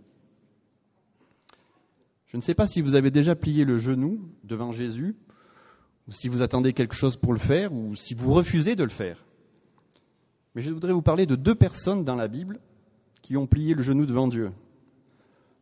Je 2.35 2.37
ne 2.37 2.43
sais 2.43 2.57
pas 2.57 2.67
si 2.67 2.83
vous 2.83 2.97
avez 2.97 3.13
déjà 3.13 3.37
plié 3.37 3.65
le 3.65 3.79
genou 3.79 4.19
devant 4.43 4.73
Jésus, 4.73 5.15
ou 6.09 6.11
si 6.11 6.27
vous 6.27 6.43
attendez 6.43 6.73
quelque 6.73 6.97
chose 6.97 7.17
pour 7.17 7.33
le 7.33 7.39
faire, 7.39 7.73
ou 7.73 7.95
si 7.95 8.13
vous 8.13 8.35
refusez 8.35 8.75
de 8.75 8.83
le 8.83 8.91
faire. 8.91 9.25
Mais 10.57 10.61
je 10.61 10.73
voudrais 10.73 10.93
vous 10.93 11.01
parler 11.01 11.27
de 11.27 11.37
deux 11.37 11.55
personnes 11.55 12.03
dans 12.03 12.17
la 12.17 12.27
Bible 12.27 12.59
qui 13.23 13.37
ont 13.37 13.47
plié 13.47 13.75
le 13.75 13.85
genou 13.85 14.05
devant 14.05 14.27
Dieu. 14.27 14.51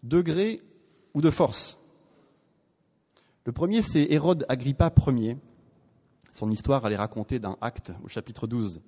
Degré 0.03 0.63
ou 1.13 1.21
de 1.21 1.29
force. 1.29 1.79
Le 3.45 3.53
premier, 3.53 3.83
c'est 3.83 4.11
Hérode 4.11 4.47
Agrippa 4.49 4.91
Ier. 5.09 5.37
Son 6.33 6.51
histoire, 6.51 6.87
elle 6.87 6.95
est 6.95 6.97
racontée 6.97 7.39
dans 7.39 7.59
Actes 7.61 7.93
au 8.03 8.09
chapitre 8.09 8.47
12. 8.47 8.81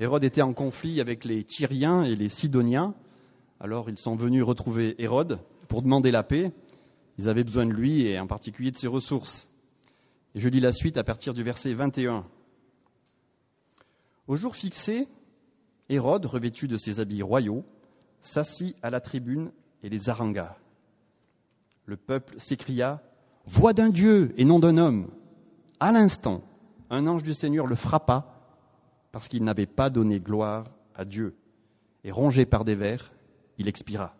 Hérode 0.00 0.24
était 0.24 0.42
en 0.42 0.52
conflit 0.52 1.00
avec 1.00 1.24
les 1.24 1.44
Tyriens 1.44 2.02
et 2.02 2.16
les 2.16 2.28
Sidoniens. 2.28 2.92
Alors 3.60 3.88
ils 3.88 3.98
sont 3.98 4.16
venus 4.16 4.42
retrouver 4.42 5.00
Hérode 5.00 5.38
pour 5.68 5.82
demander 5.82 6.10
la 6.10 6.24
paix. 6.24 6.52
Ils 7.18 7.28
avaient 7.28 7.44
besoin 7.44 7.66
de 7.66 7.72
lui 7.72 8.06
et 8.06 8.18
en 8.18 8.26
particulier 8.26 8.70
de 8.70 8.76
ses 8.76 8.86
ressources. 8.86 9.48
Et 10.34 10.40
je 10.40 10.48
lis 10.48 10.60
la 10.60 10.72
suite 10.72 10.96
à 10.96 11.04
partir 11.04 11.34
du 11.34 11.42
verset 11.42 11.74
21. 11.74 12.24
Au 14.28 14.36
jour 14.36 14.54
fixé, 14.54 15.08
Hérode, 15.88 16.26
revêtu 16.26 16.68
de 16.68 16.76
ses 16.76 17.00
habits 17.00 17.22
royaux, 17.22 17.64
s'assit 18.20 18.76
à 18.82 18.90
la 18.90 19.00
tribune 19.00 19.50
et 19.82 19.88
les 19.88 20.08
harangua. 20.08 20.56
Le 21.86 21.96
peuple 21.96 22.34
s'écria 22.38 23.02
Voix 23.46 23.72
d'un 23.72 23.88
Dieu 23.88 24.34
et 24.36 24.44
non 24.44 24.58
d'un 24.58 24.76
homme. 24.76 25.10
À 25.80 25.90
l'instant, 25.90 26.42
un 26.90 27.06
ange 27.06 27.22
du 27.22 27.32
Seigneur 27.32 27.66
le 27.66 27.76
frappa 27.76 28.38
parce 29.10 29.28
qu'il 29.28 29.42
n'avait 29.42 29.66
pas 29.66 29.88
donné 29.88 30.20
gloire 30.20 30.66
à 30.94 31.06
Dieu. 31.06 31.34
Et 32.04 32.12
rongé 32.12 32.44
par 32.44 32.64
des 32.64 32.74
vers, 32.74 33.10
il 33.56 33.66
expira. 33.66 34.17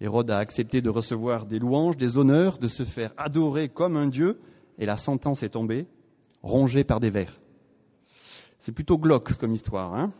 Hérode 0.00 0.30
a 0.30 0.38
accepté 0.38 0.80
de 0.80 0.88
recevoir 0.88 1.46
des 1.46 1.58
louanges, 1.58 1.96
des 1.96 2.16
honneurs, 2.16 2.58
de 2.58 2.68
se 2.68 2.84
faire 2.84 3.12
adorer 3.16 3.68
comme 3.68 3.96
un 3.96 4.08
Dieu, 4.08 4.40
et 4.78 4.86
la 4.86 4.96
sentence 4.96 5.42
est 5.42 5.50
tombée, 5.50 5.86
rongé 6.42 6.84
par 6.84 7.00
des 7.00 7.10
vers. 7.10 7.38
C'est 8.58 8.72
plutôt 8.72 8.98
glauque 8.98 9.34
comme 9.34 9.52
histoire, 9.52 9.94
hein 9.94 10.12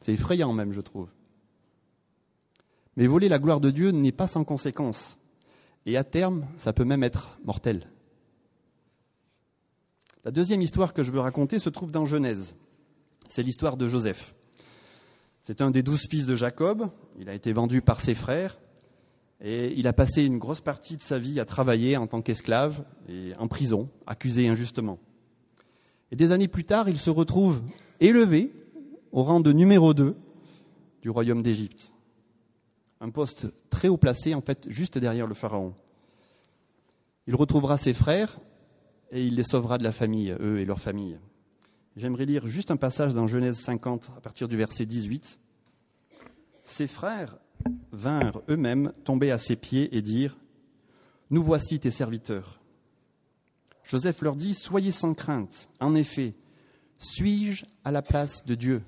C'est 0.00 0.12
effrayant 0.12 0.52
même, 0.52 0.72
je 0.72 0.80
trouve. 0.80 1.08
Mais 2.96 3.06
voler 3.06 3.28
la 3.28 3.38
gloire 3.38 3.60
de 3.60 3.70
Dieu 3.70 3.90
n'est 3.90 4.12
pas 4.12 4.26
sans 4.26 4.44
conséquence. 4.44 5.18
Et 5.86 5.96
à 5.96 6.04
terme, 6.04 6.46
ça 6.58 6.72
peut 6.72 6.84
même 6.84 7.02
être 7.02 7.38
mortel. 7.44 7.88
La 10.24 10.30
deuxième 10.30 10.62
histoire 10.62 10.92
que 10.92 11.02
je 11.02 11.10
veux 11.10 11.20
raconter 11.20 11.58
se 11.58 11.70
trouve 11.70 11.90
dans 11.90 12.06
Genèse. 12.06 12.54
C'est 13.28 13.42
l'histoire 13.42 13.76
de 13.76 13.88
Joseph. 13.88 14.34
C'est 15.40 15.60
un 15.60 15.70
des 15.70 15.82
douze 15.82 16.06
fils 16.08 16.26
de 16.26 16.36
Jacob. 16.36 16.88
Il 17.18 17.28
a 17.28 17.34
été 17.34 17.52
vendu 17.52 17.82
par 17.82 18.00
ses 18.00 18.14
frères. 18.14 18.58
Et 19.44 19.74
il 19.76 19.88
a 19.88 19.92
passé 19.92 20.24
une 20.24 20.38
grosse 20.38 20.60
partie 20.60 20.96
de 20.96 21.02
sa 21.02 21.18
vie 21.18 21.40
à 21.40 21.44
travailler 21.44 21.96
en 21.96 22.06
tant 22.06 22.22
qu'esclave 22.22 22.84
et 23.08 23.32
en 23.38 23.48
prison, 23.48 23.88
accusé 24.06 24.46
injustement. 24.48 25.00
Et 26.12 26.16
des 26.16 26.30
années 26.30 26.46
plus 26.46 26.64
tard, 26.64 26.88
il 26.88 26.96
se 26.96 27.10
retrouve 27.10 27.60
élevé 27.98 28.52
au 29.10 29.24
rang 29.24 29.40
de 29.40 29.52
numéro 29.52 29.94
2 29.94 30.14
du 31.02 31.10
royaume 31.10 31.42
d'Égypte. 31.42 31.92
Un 33.00 33.10
poste 33.10 33.48
très 33.68 33.88
haut 33.88 33.96
placé, 33.96 34.32
en 34.34 34.40
fait, 34.40 34.66
juste 34.68 34.96
derrière 34.96 35.26
le 35.26 35.34
pharaon. 35.34 35.74
Il 37.26 37.34
retrouvera 37.34 37.76
ses 37.76 37.94
frères 37.94 38.38
et 39.10 39.24
il 39.24 39.34
les 39.34 39.42
sauvera 39.42 39.76
de 39.76 39.84
la 39.84 39.90
famille, 39.90 40.36
eux 40.38 40.60
et 40.60 40.64
leur 40.64 40.80
famille. 40.80 41.18
J'aimerais 41.96 42.26
lire 42.26 42.46
juste 42.46 42.70
un 42.70 42.76
passage 42.76 43.12
dans 43.12 43.26
Genèse 43.26 43.58
50 43.58 44.12
à 44.16 44.20
partir 44.20 44.46
du 44.46 44.56
verset 44.56 44.86
18. 44.86 45.40
Ses 46.64 46.86
frères 46.86 47.38
vinrent 47.92 48.42
eux-mêmes 48.48 48.92
tomber 49.04 49.30
à 49.30 49.38
ses 49.38 49.56
pieds 49.56 49.96
et 49.96 50.02
dire 50.02 50.36
Nous 51.30 51.42
voici 51.42 51.78
tes 51.78 51.90
serviteurs. 51.90 52.60
Joseph 53.84 54.22
leur 54.22 54.36
dit 54.36 54.54
Soyez 54.54 54.92
sans 54.92 55.14
crainte. 55.14 55.68
En 55.80 55.94
effet, 55.94 56.34
suis-je 56.98 57.64
à 57.84 57.90
la 57.90 58.02
place 58.02 58.44
de 58.44 58.54
Dieu 58.54 58.82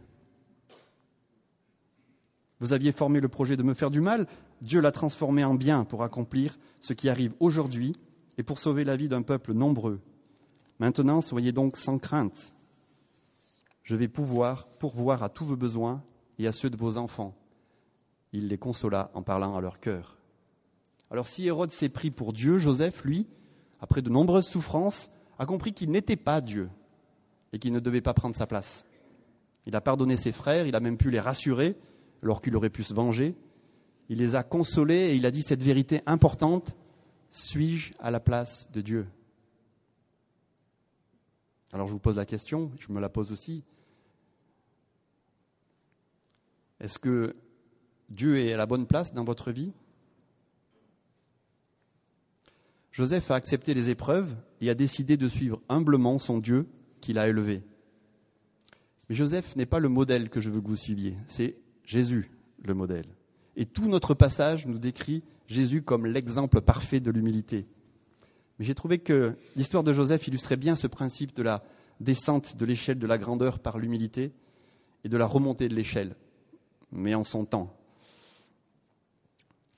Vous 2.61 2.73
aviez 2.73 2.93
formé 2.93 3.21
le 3.21 3.29
projet 3.29 3.57
de 3.57 3.63
me 3.63 3.75
faire 3.75 3.91
du 3.91 4.01
mal, 4.01 4.27
Dieu 4.63 4.81
l'a 4.81 4.93
transformé 4.93 5.45
en 5.45 5.55
bien 5.55 5.85
pour 5.85 6.03
accomplir 6.03 6.59
ce 6.81 6.93
qui 6.93 7.09
arrive 7.09 7.35
aujourd'hui 7.41 7.95
et 8.39 8.43
pour 8.43 8.59
sauver 8.59 8.85
la 8.85 8.97
vie 8.97 9.09
d'un 9.09 9.23
peuple 9.23 9.53
nombreux. 9.53 10.01
Maintenant, 10.79 11.21
soyez 11.21 11.53
donc 11.53 11.77
sans 11.77 11.99
crainte. 11.99 12.55
Je 13.83 13.97
vais 13.97 14.09
pouvoir 14.09 14.67
pourvoir 14.79 15.23
à 15.23 15.29
tous 15.29 15.45
vos 15.45 15.57
besoins 15.57 16.03
et 16.39 16.47
à 16.47 16.53
ceux 16.53 16.71
de 16.71 16.77
vos 16.77 16.97
enfants. 16.97 17.35
Il 18.35 18.49
les 18.49 18.59
consola 18.59 19.12
en 19.14 19.23
parlant 19.23 19.57
à 19.57 19.61
leur 19.61 19.79
cœur. 19.79 20.18
Alors 21.09 21.29
si 21.29 21.47
Hérode 21.47 21.70
s'est 21.70 21.88
pris 21.88 22.11
pour 22.11 22.33
Dieu, 22.33 22.59
Joseph, 22.59 23.05
lui, 23.05 23.29
après 23.81 24.03
de 24.03 24.11
nombreuses 24.11 24.49
souffrances, 24.49 25.09
a 25.38 25.47
compris 25.47 25.73
qu'il 25.73 25.92
n'était 25.92 26.16
pas 26.16 26.40
Dieu 26.40 26.68
et 27.53 27.61
qu'il 27.61 27.73
ne 27.73 27.79
devait 27.79 28.01
pas 28.01 28.12
prendre 28.12 28.35
sa 28.35 28.49
place. 28.49 28.85
Il 29.66 29.77
a 29.77 29.81
pardonné 29.81 30.16
ses 30.16 30.33
frères, 30.33 30.66
il 30.66 30.75
a 30.75 30.81
même 30.81 30.97
pu 30.97 31.11
les 31.11 31.20
rassurer 31.20 31.77
alors 32.25 32.42
qu'il 32.42 32.57
aurait 32.57 32.70
pu 32.70 32.83
se 32.83 32.92
venger. 32.92 33.37
Il 34.09 34.18
les 34.18 34.35
a 34.35 34.42
consolés 34.42 35.12
et 35.12 35.14
il 35.14 35.27
a 35.27 35.31
dit 35.31 35.42
cette 35.42 35.62
vérité 35.62 36.03
importante, 36.05 36.75
suis-je 37.31 37.94
à 38.01 38.11
la 38.11 38.18
place 38.18 38.68
de 38.73 38.81
Dieu? 38.81 39.07
Alors 41.73 41.87
je 41.87 41.92
vous 41.92 42.01
pose 42.01 42.16
la 42.16 42.27
question, 42.27 42.73
je 42.81 42.90
me 42.92 43.01
la 43.01 43.09
pose 43.09 43.31
aussi. 43.31 43.62
Est-ce 46.81 46.99
que 46.99 47.37
Dieu 48.11 48.38
est 48.38 48.53
à 48.53 48.57
la 48.57 48.67
bonne 48.67 48.87
place 48.87 49.12
dans 49.12 49.25
votre 49.25 49.51
vie 49.53 49.73
Joseph 52.95 53.33
a 53.33 53.35
accepté 53.35 53.75
les 53.75 53.90
épreuves 53.90 54.37
et 54.61 54.71
a 54.71 54.75
décidé 54.75 55.17
de 55.17 55.29
suivre 55.29 55.61
humblement 55.69 56.21
son 56.21 56.38
Dieu 56.38 56.69
qu'il 57.01 57.19
a 57.19 57.27
élevé. 57.27 57.64
Mais 59.09 59.17
Joseph 59.17 59.57
n'est 59.57 59.67
pas 59.67 59.81
le 59.81 59.88
modèle 59.88 60.31
que 60.31 60.38
je 60.38 60.49
veux 60.49 60.61
que 60.61 60.69
vous 60.69 60.77
suiviez, 60.77 61.17
c'est 61.27 61.57
Jésus 61.85 62.31
le 62.62 62.73
modèle. 62.73 63.07
Et 63.57 63.67
tout 63.67 63.88
notre 63.88 64.14
passage 64.14 64.67
nous 64.67 64.79
décrit 64.79 65.25
Jésus 65.49 65.83
comme 65.83 66.07
l'exemple 66.07 66.61
parfait 66.61 67.01
de 67.01 67.11
l'humilité. 67.11 67.67
Mais 68.61 68.64
j'ai 68.64 68.77
trouvé 68.77 68.99
que 68.99 69.35
l'histoire 69.57 69.83
de 69.83 69.93
Joseph 69.93 70.29
illustrait 70.29 70.57
bien 70.57 70.77
ce 70.77 70.87
principe 70.87 71.35
de 71.35 71.43
la 71.43 71.64
descente 71.99 72.57
de 72.57 72.64
l'échelle 72.64 73.01
de 73.01 73.09
la 73.09 73.19
grandeur 73.19 73.59
par 73.59 73.79
l'humilité 73.79 74.33
et 75.03 75.09
de 75.09 75.17
la 75.17 75.27
remontée 75.27 75.69
de 75.69 75.75
l'échelle, 75.75 76.14
mais 76.93 77.17
en 77.17 77.25
son 77.25 77.45
temps. 77.45 77.77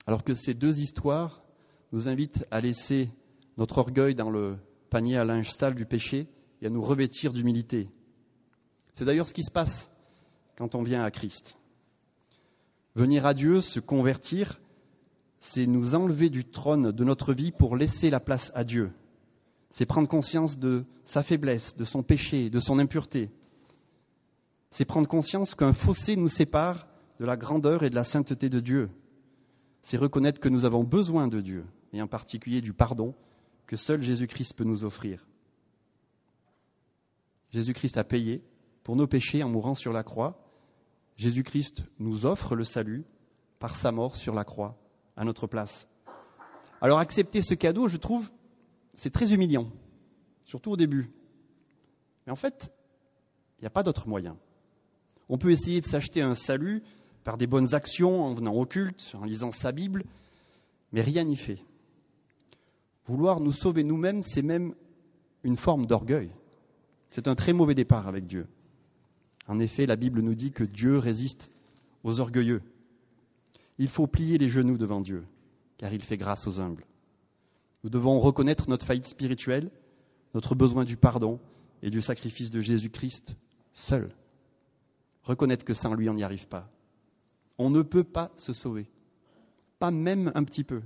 Alors 0.07 0.23
que 0.23 0.33
ces 0.33 0.53
deux 0.53 0.79
histoires 0.79 1.43
nous 1.91 2.07
invitent 2.07 2.45
à 2.49 2.61
laisser 2.61 3.09
notre 3.57 3.77
orgueil 3.77 4.15
dans 4.15 4.29
le 4.29 4.57
panier 4.89 5.17
à 5.17 5.25
linge 5.25 5.51
sale 5.51 5.75
du 5.75 5.85
péché 5.85 6.27
et 6.61 6.67
à 6.67 6.69
nous 6.69 6.81
revêtir 6.81 7.33
d'humilité. 7.33 7.89
C'est 8.93 9.05
d'ailleurs 9.05 9.27
ce 9.27 9.33
qui 9.33 9.43
se 9.43 9.51
passe 9.51 9.89
quand 10.57 10.75
on 10.75 10.83
vient 10.83 11.03
à 11.03 11.11
Christ. 11.11 11.57
Venir 12.95 13.25
à 13.25 13.33
Dieu, 13.33 13.61
se 13.61 13.79
convertir, 13.79 14.59
c'est 15.39 15.67
nous 15.67 15.93
enlever 15.93 16.29
du 16.29 16.45
trône 16.45 16.91
de 16.91 17.03
notre 17.03 17.33
vie 17.33 17.51
pour 17.51 17.75
laisser 17.75 18.09
la 18.09 18.19
place 18.19 18.51
à 18.55 18.63
Dieu. 18.63 18.91
C'est 19.69 19.85
prendre 19.85 20.07
conscience 20.07 20.57
de 20.57 20.85
sa 21.03 21.21
faiblesse, 21.21 21.75
de 21.75 21.83
son 21.83 22.01
péché, 22.01 22.49
de 22.49 22.59
son 22.59 22.79
impureté. 22.79 23.29
C'est 24.71 24.85
prendre 24.85 25.07
conscience 25.07 25.53
qu'un 25.53 25.73
fossé 25.73 26.15
nous 26.15 26.29
sépare 26.29 26.87
de 27.19 27.25
la 27.25 27.37
grandeur 27.37 27.83
et 27.83 27.89
de 27.89 27.95
la 27.95 28.03
sainteté 28.03 28.49
de 28.49 28.61
Dieu. 28.61 28.89
C'est 29.81 29.97
reconnaître 29.97 30.39
que 30.39 30.49
nous 30.49 30.65
avons 30.65 30.83
besoin 30.83 31.27
de 31.27 31.41
Dieu, 31.41 31.65
et 31.93 32.01
en 32.01 32.07
particulier 32.07 32.61
du 32.61 32.73
pardon 32.73 33.13
que 33.65 33.75
seul 33.75 34.01
Jésus-Christ 34.01 34.53
peut 34.53 34.63
nous 34.63 34.85
offrir. 34.85 35.27
Jésus-Christ 37.51 37.97
a 37.97 38.03
payé 38.03 38.43
pour 38.83 38.95
nos 38.95 39.07
péchés 39.07 39.43
en 39.43 39.49
mourant 39.49 39.75
sur 39.75 39.93
la 39.93 40.03
croix. 40.03 40.39
Jésus-Christ 41.15 41.85
nous 41.99 42.25
offre 42.25 42.55
le 42.55 42.63
salut 42.63 43.05
par 43.59 43.75
sa 43.75 43.91
mort 43.91 44.15
sur 44.15 44.33
la 44.33 44.43
croix 44.43 44.77
à 45.15 45.23
notre 45.23 45.47
place. 45.47 45.87
Alors 46.81 46.99
accepter 46.99 47.41
ce 47.41 47.53
cadeau, 47.53 47.87
je 47.87 47.97
trouve, 47.97 48.29
c'est 48.93 49.11
très 49.11 49.33
humiliant, 49.33 49.71
surtout 50.45 50.71
au 50.71 50.77
début. 50.77 51.11
Mais 52.25 52.31
en 52.31 52.35
fait, 52.35 52.71
il 53.57 53.63
n'y 53.63 53.67
a 53.67 53.71
pas 53.71 53.83
d'autre 53.83 54.07
moyen. 54.07 54.37
On 55.29 55.37
peut 55.37 55.51
essayer 55.51 55.81
de 55.81 55.85
s'acheter 55.85 56.21
un 56.21 56.35
salut 56.35 56.83
par 57.27 57.37
des 57.37 57.45
bonnes 57.45 57.73
actions, 57.73 58.23
en 58.23 58.33
venant 58.33 58.53
au 58.53 58.65
culte, 58.65 59.13
en 59.19 59.25
lisant 59.25 59.51
sa 59.51 59.73
Bible, 59.73 60.05
mais 60.93 61.01
rien 61.01 61.25
n'y 61.25 61.35
fait. 61.35 61.59
Vouloir 63.05 63.41
nous 63.41 63.51
sauver 63.51 63.83
nous-mêmes, 63.83 64.23
c'est 64.23 64.41
même 64.41 64.73
une 65.43 65.57
forme 65.57 65.87
d'orgueil. 65.87 66.31
C'est 67.09 67.27
un 67.27 67.35
très 67.35 67.51
mauvais 67.51 67.75
départ 67.75 68.07
avec 68.07 68.27
Dieu. 68.27 68.47
En 69.49 69.59
effet, 69.59 69.85
la 69.85 69.97
Bible 69.97 70.21
nous 70.21 70.35
dit 70.35 70.53
que 70.53 70.63
Dieu 70.63 70.99
résiste 70.99 71.49
aux 72.05 72.21
orgueilleux. 72.21 72.61
Il 73.77 73.89
faut 73.89 74.07
plier 74.07 74.37
les 74.37 74.47
genoux 74.47 74.77
devant 74.77 75.01
Dieu, 75.01 75.25
car 75.77 75.91
il 75.91 76.03
fait 76.03 76.15
grâce 76.15 76.47
aux 76.47 76.61
humbles. 76.61 76.85
Nous 77.83 77.89
devons 77.89 78.21
reconnaître 78.21 78.69
notre 78.69 78.85
faillite 78.85 79.05
spirituelle, 79.05 79.69
notre 80.33 80.55
besoin 80.55 80.85
du 80.85 80.95
pardon 80.95 81.41
et 81.83 81.89
du 81.89 81.99
sacrifice 81.99 82.51
de 82.51 82.61
Jésus-Christ 82.61 83.35
seul. 83.73 84.15
Reconnaître 85.23 85.65
que 85.65 85.73
sans 85.73 85.93
lui, 85.93 86.07
on 86.07 86.13
n'y 86.13 86.23
arrive 86.23 86.47
pas. 86.47 86.71
On 87.57 87.69
ne 87.69 87.81
peut 87.81 88.03
pas 88.03 88.31
se 88.35 88.53
sauver. 88.53 88.89
Pas 89.79 89.91
même 89.91 90.31
un 90.35 90.43
petit 90.43 90.63
peu. 90.63 90.81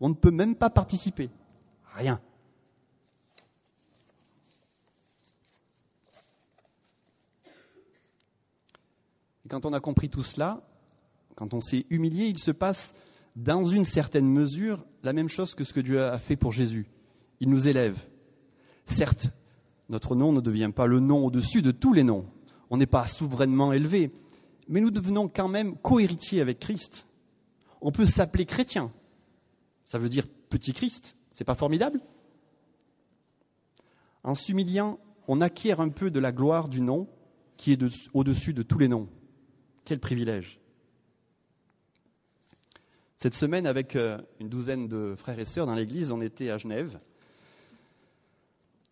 On 0.00 0.08
ne 0.08 0.14
peut 0.14 0.30
même 0.30 0.56
pas 0.56 0.70
participer. 0.70 1.30
Rien. 1.94 2.20
Quand 9.48 9.66
on 9.66 9.72
a 9.72 9.80
compris 9.80 10.08
tout 10.08 10.22
cela, 10.22 10.62
quand 11.36 11.54
on 11.54 11.60
s'est 11.60 11.86
humilié, 11.90 12.26
il 12.26 12.38
se 12.38 12.50
passe 12.50 12.94
dans 13.36 13.64
une 13.64 13.84
certaine 13.84 14.26
mesure 14.26 14.84
la 15.02 15.12
même 15.12 15.28
chose 15.28 15.54
que 15.54 15.64
ce 15.64 15.72
que 15.72 15.80
Dieu 15.80 16.02
a 16.02 16.18
fait 16.18 16.36
pour 16.36 16.52
Jésus. 16.52 16.86
Il 17.40 17.50
nous 17.50 17.68
élève. 17.68 17.98
Certes, 18.86 19.30
notre 19.88 20.16
nom 20.16 20.32
ne 20.32 20.40
devient 20.40 20.70
pas 20.74 20.86
le 20.86 21.00
nom 21.00 21.26
au-dessus 21.26 21.62
de 21.62 21.72
tous 21.72 21.92
les 21.92 22.04
noms. 22.04 22.26
On 22.70 22.78
n'est 22.78 22.86
pas 22.86 23.06
souverainement 23.06 23.72
élevé, 23.72 24.12
mais 24.68 24.80
nous 24.80 24.90
devenons 24.90 25.28
quand 25.28 25.48
même 25.48 25.76
cohéritiers 25.76 26.40
avec 26.40 26.58
Christ. 26.58 27.06
On 27.80 27.92
peut 27.92 28.06
s'appeler 28.06 28.46
chrétien. 28.46 28.92
Ça 29.84 29.98
veut 29.98 30.08
dire 30.08 30.26
petit 30.48 30.72
Christ. 30.72 31.16
C'est 31.32 31.44
pas 31.44 31.54
formidable? 31.54 32.00
En 34.22 34.34
s'humiliant, 34.34 34.98
on 35.28 35.40
acquiert 35.40 35.80
un 35.80 35.90
peu 35.90 36.10
de 36.10 36.18
la 36.18 36.32
gloire 36.32 36.68
du 36.68 36.80
nom 36.80 37.08
qui 37.56 37.72
est 37.72 37.80
au-dessus 38.14 38.54
de 38.54 38.62
tous 38.62 38.78
les 38.78 38.88
noms. 38.88 39.08
Quel 39.84 40.00
privilège. 40.00 40.58
Cette 43.18 43.34
semaine, 43.34 43.66
avec 43.66 43.96
euh, 43.96 44.18
une 44.40 44.48
douzaine 44.48 44.88
de 44.88 45.14
frères 45.16 45.38
et 45.38 45.44
sœurs 45.44 45.66
dans 45.66 45.74
l'église, 45.74 46.12
on 46.12 46.20
était 46.20 46.50
à 46.50 46.58
Genève. 46.58 46.98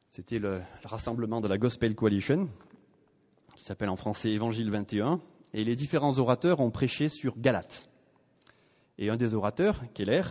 C'était 0.09 0.39
le, 0.39 0.63
rassemblement 0.85 1.41
de 1.41 1.49
la 1.49 1.59
Gospel 1.59 1.95
Coalition, 1.95 2.49
qui 3.57 3.65
s'appelle 3.65 3.89
en 3.89 3.97
français 3.97 4.31
Évangile 4.31 4.71
21, 4.71 5.21
et 5.55 5.65
les 5.65 5.77
différents 5.77 6.19
orateurs 6.19 6.61
ont 6.61 6.71
prêché 6.71 7.09
sur 7.09 7.39
Galate. 7.39 7.89
Et 8.99 9.11
un 9.11 9.17
des 9.17 9.35
orateurs, 9.35 9.83
Keller, 9.95 10.23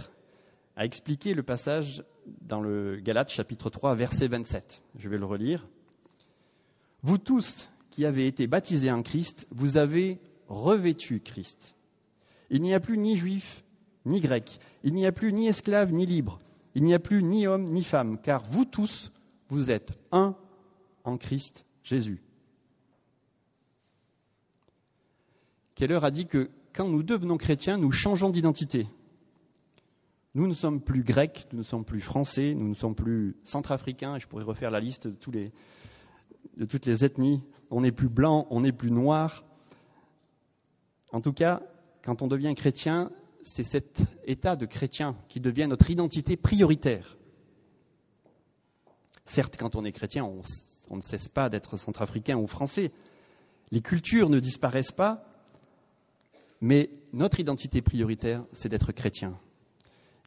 a 0.76 0.86
expliqué 0.86 1.34
le 1.34 1.44
passage 1.44 2.04
dans 2.42 2.62
le 2.62 2.98
Galate 2.98 3.30
chapitre 3.30 3.70
3, 3.70 3.96
verset 3.96 4.28
27. 4.28 4.84
Je 4.96 5.10
vais 5.10 5.18
le 5.18 5.26
relire. 5.26 5.68
Vous 7.04 7.18
tous 7.18 7.70
qui 7.90 8.06
avez 8.06 8.28
été 8.28 8.48
baptisés 8.48 8.92
en 8.92 9.04
Christ, 9.04 9.48
vous 9.52 9.78
avez 9.78 10.20
revêtu 10.48 11.20
Christ. 11.20 11.76
Il 12.50 12.62
n'y 12.62 12.74
a 12.74 12.80
plus 12.80 12.98
ni 12.98 13.18
juif, 13.18 13.64
ni 14.06 14.22
grec, 14.22 14.60
il 14.84 14.94
n'y 14.94 15.06
a 15.06 15.12
plus 15.12 15.34
ni 15.34 15.48
esclave, 15.48 15.94
ni 15.94 16.06
libre, 16.06 16.40
il 16.76 16.84
n'y 16.84 16.94
a 16.94 17.00
plus 17.00 17.24
ni 17.24 17.48
homme, 17.48 17.66
ni 17.66 17.84
femme, 17.84 18.18
car 18.22 18.44
vous 18.44 18.66
tous, 18.66 19.12
vous 19.50 19.72
êtes 19.72 19.92
un 20.12 20.36
en 21.04 21.18
Christ 21.18 21.66
Jésus. 21.84 22.22
Keller 25.82 26.02
a 26.04 26.12
dit 26.12 26.28
que 26.28 26.52
quand 26.74 26.88
nous 26.88 27.02
devenons 27.02 27.38
chrétiens, 27.38 27.80
nous 27.80 27.92
changeons 27.92 28.30
d'identité. 28.30 28.86
Nous 30.36 30.46
ne 30.46 30.54
sommes 30.54 30.80
plus 30.80 31.02
grecs, 31.02 31.48
nous 31.54 31.58
ne 31.58 31.64
sommes 31.64 31.86
plus 31.86 32.02
français, 32.02 32.54
nous 32.54 32.68
ne 32.68 32.76
sommes 32.76 32.94
plus 32.94 33.36
centrafricains, 33.46 34.20
je 34.20 34.28
pourrais 34.28 34.44
refaire 34.44 34.70
la 34.70 34.80
liste 34.80 35.08
de, 35.08 35.16
toutes 36.68 36.86
les 36.86 37.04
ethnies. 37.04 37.42
On 37.72 37.82
n'est 37.82 37.92
plus 37.92 38.10
blanc, 38.10 38.46
on 38.52 38.62
n'est 38.62 38.72
plus 38.72 38.92
noir, 38.92 39.44
en 41.14 41.20
tout 41.20 41.34
cas, 41.34 41.64
quand 42.04 42.22
on 42.22 42.28
devient 42.28 42.54
chrétien, 42.54 43.10
c'est 43.42 43.64
cet 43.64 44.04
état 44.26 44.56
de 44.56 44.68
chrétien 44.68 45.18
qui 45.30 45.40
devient 45.40 45.66
notre 45.68 45.90
identité 45.90 46.38
prioritaire. 46.38 47.18
Certes, 49.26 49.58
quand 49.58 49.76
on 49.76 49.84
est 49.84 49.92
chrétien, 49.92 50.30
on 50.92 50.96
ne 50.96 51.02
cesse 51.02 51.28
pas 51.28 51.50
d'être 51.50 51.76
centrafricain 51.76 52.38
ou 52.38 52.46
français. 52.46 52.92
Les 53.72 53.82
cultures 53.82 54.30
ne 54.30 54.40
disparaissent 54.40 54.92
pas, 54.92 55.26
mais 56.62 56.90
notre 57.14 57.40
identité 57.40 57.82
prioritaire, 57.82 58.44
c'est 58.54 58.70
d'être 58.70 58.92
chrétien. 58.92 59.38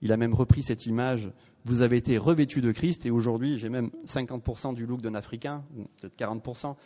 Il 0.03 0.13
a 0.13 0.17
même 0.17 0.35
repris 0.35 0.63
cette 0.63 0.87
image. 0.87 1.31
Vous 1.65 1.81
avez 1.81 1.97
été 1.97 2.19
revêtu 2.19 2.61
de 2.61 2.73
Christ, 2.73 3.07
et 3.07 3.11
aujourd'hui, 3.11 3.59
j'ai 3.59 3.71
même 3.71 3.91
50% 4.07 4.75
du 4.75 4.85
look 4.85 5.01
d'un 5.01 5.15
Africain, 5.15 5.65
peut-être 6.01 6.17
40% 6.19 6.77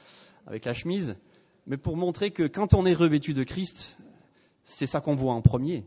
avec 0.46 0.64
la 0.64 0.74
chemise 0.74 1.16
mais 1.68 1.76
pour 1.76 1.96
montrer 1.96 2.30
que 2.30 2.44
quand 2.44 2.72
on 2.72 2.86
est 2.86 2.94
revêtu 2.94 3.34
de 3.34 3.44
Christ, 3.44 3.98
c'est 4.64 4.86
ça 4.86 5.00
qu'on 5.00 5.14
voit 5.14 5.34
en 5.34 5.42
premier. 5.42 5.84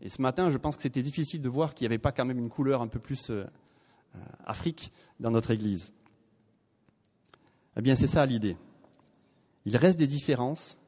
Et 0.00 0.08
ce 0.08 0.22
matin, 0.22 0.48
je 0.48 0.58
pense 0.58 0.76
que 0.76 0.82
c'était 0.82 1.02
difficile 1.02 1.42
de 1.42 1.48
voir 1.48 1.74
qu'il 1.74 1.84
n'y 1.84 1.92
avait 1.92 1.98
pas 1.98 2.12
quand 2.12 2.24
même 2.24 2.38
une 2.38 2.48
couleur 2.48 2.80
un 2.80 2.86
peu 2.86 3.00
plus 3.00 3.30
euh, 3.30 3.44
euh, 4.14 4.18
Afrique 4.46 4.92
dans 5.18 5.32
notre 5.32 5.50
Église. 5.50 5.92
Eh 7.76 7.82
bien, 7.82 7.96
c'est 7.96 8.06
ça 8.06 8.24
l'idée. 8.24 8.56
Il 9.64 9.76
reste 9.76 9.98
des 9.98 10.06
différences, 10.06 10.78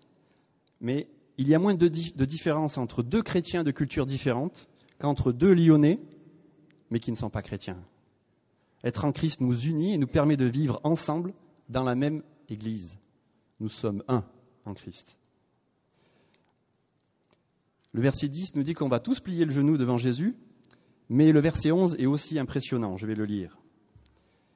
mais 0.80 1.08
il 1.38 1.48
y 1.48 1.54
a 1.54 1.58
moins 1.58 1.74
de, 1.74 1.88
différences 1.88 2.78
entre 2.78 3.02
deux 3.02 3.22
chrétiens 3.22 3.64
de 3.64 3.70
cultures 3.70 4.06
différentes 4.06 4.68
qu'entre 4.98 5.32
deux 5.32 5.52
Lyonnais, 5.52 6.00
mais 6.90 7.00
qui 7.00 7.10
ne 7.10 7.16
sont 7.16 7.30
pas 7.30 7.42
chrétiens. 7.42 7.78
Être 8.84 9.04
en 9.04 9.12
Christ 9.12 9.40
nous 9.40 9.58
unit 9.58 9.94
et 9.94 9.98
nous 9.98 10.06
permet 10.06 10.36
de 10.36 10.46
vivre 10.46 10.80
ensemble 10.84 11.34
dans 11.68 11.82
la 11.82 11.94
même 11.94 12.22
Église. 12.48 12.98
Nous 13.60 13.68
sommes 13.68 14.02
un 14.08 14.24
en 14.64 14.74
Christ. 14.74 15.18
Le 17.92 18.02
verset 18.02 18.28
10 18.28 18.54
nous 18.54 18.62
dit 18.62 18.74
qu'on 18.74 18.88
va 18.88 19.00
tous 19.00 19.20
plier 19.20 19.44
le 19.44 19.52
genou 19.52 19.76
devant 19.76 19.98
Jésus, 19.98 20.36
mais 21.08 21.32
le 21.32 21.40
verset 21.40 21.72
11 21.72 21.96
est 21.98 22.06
aussi 22.06 22.38
impressionnant, 22.38 22.96
je 22.96 23.06
vais 23.06 23.14
le 23.14 23.24
lire. 23.24 23.58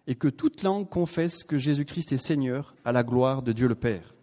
Et 0.06 0.14
que 0.14 0.28
toute 0.28 0.62
langue 0.62 0.88
confesse 0.88 1.44
que 1.44 1.56
Jésus-Christ 1.56 2.12
est 2.12 2.18
Seigneur 2.18 2.74
à 2.84 2.92
la 2.92 3.02
gloire 3.02 3.42
de 3.42 3.52
Dieu 3.52 3.68
le 3.68 3.74
Père. 3.74 4.14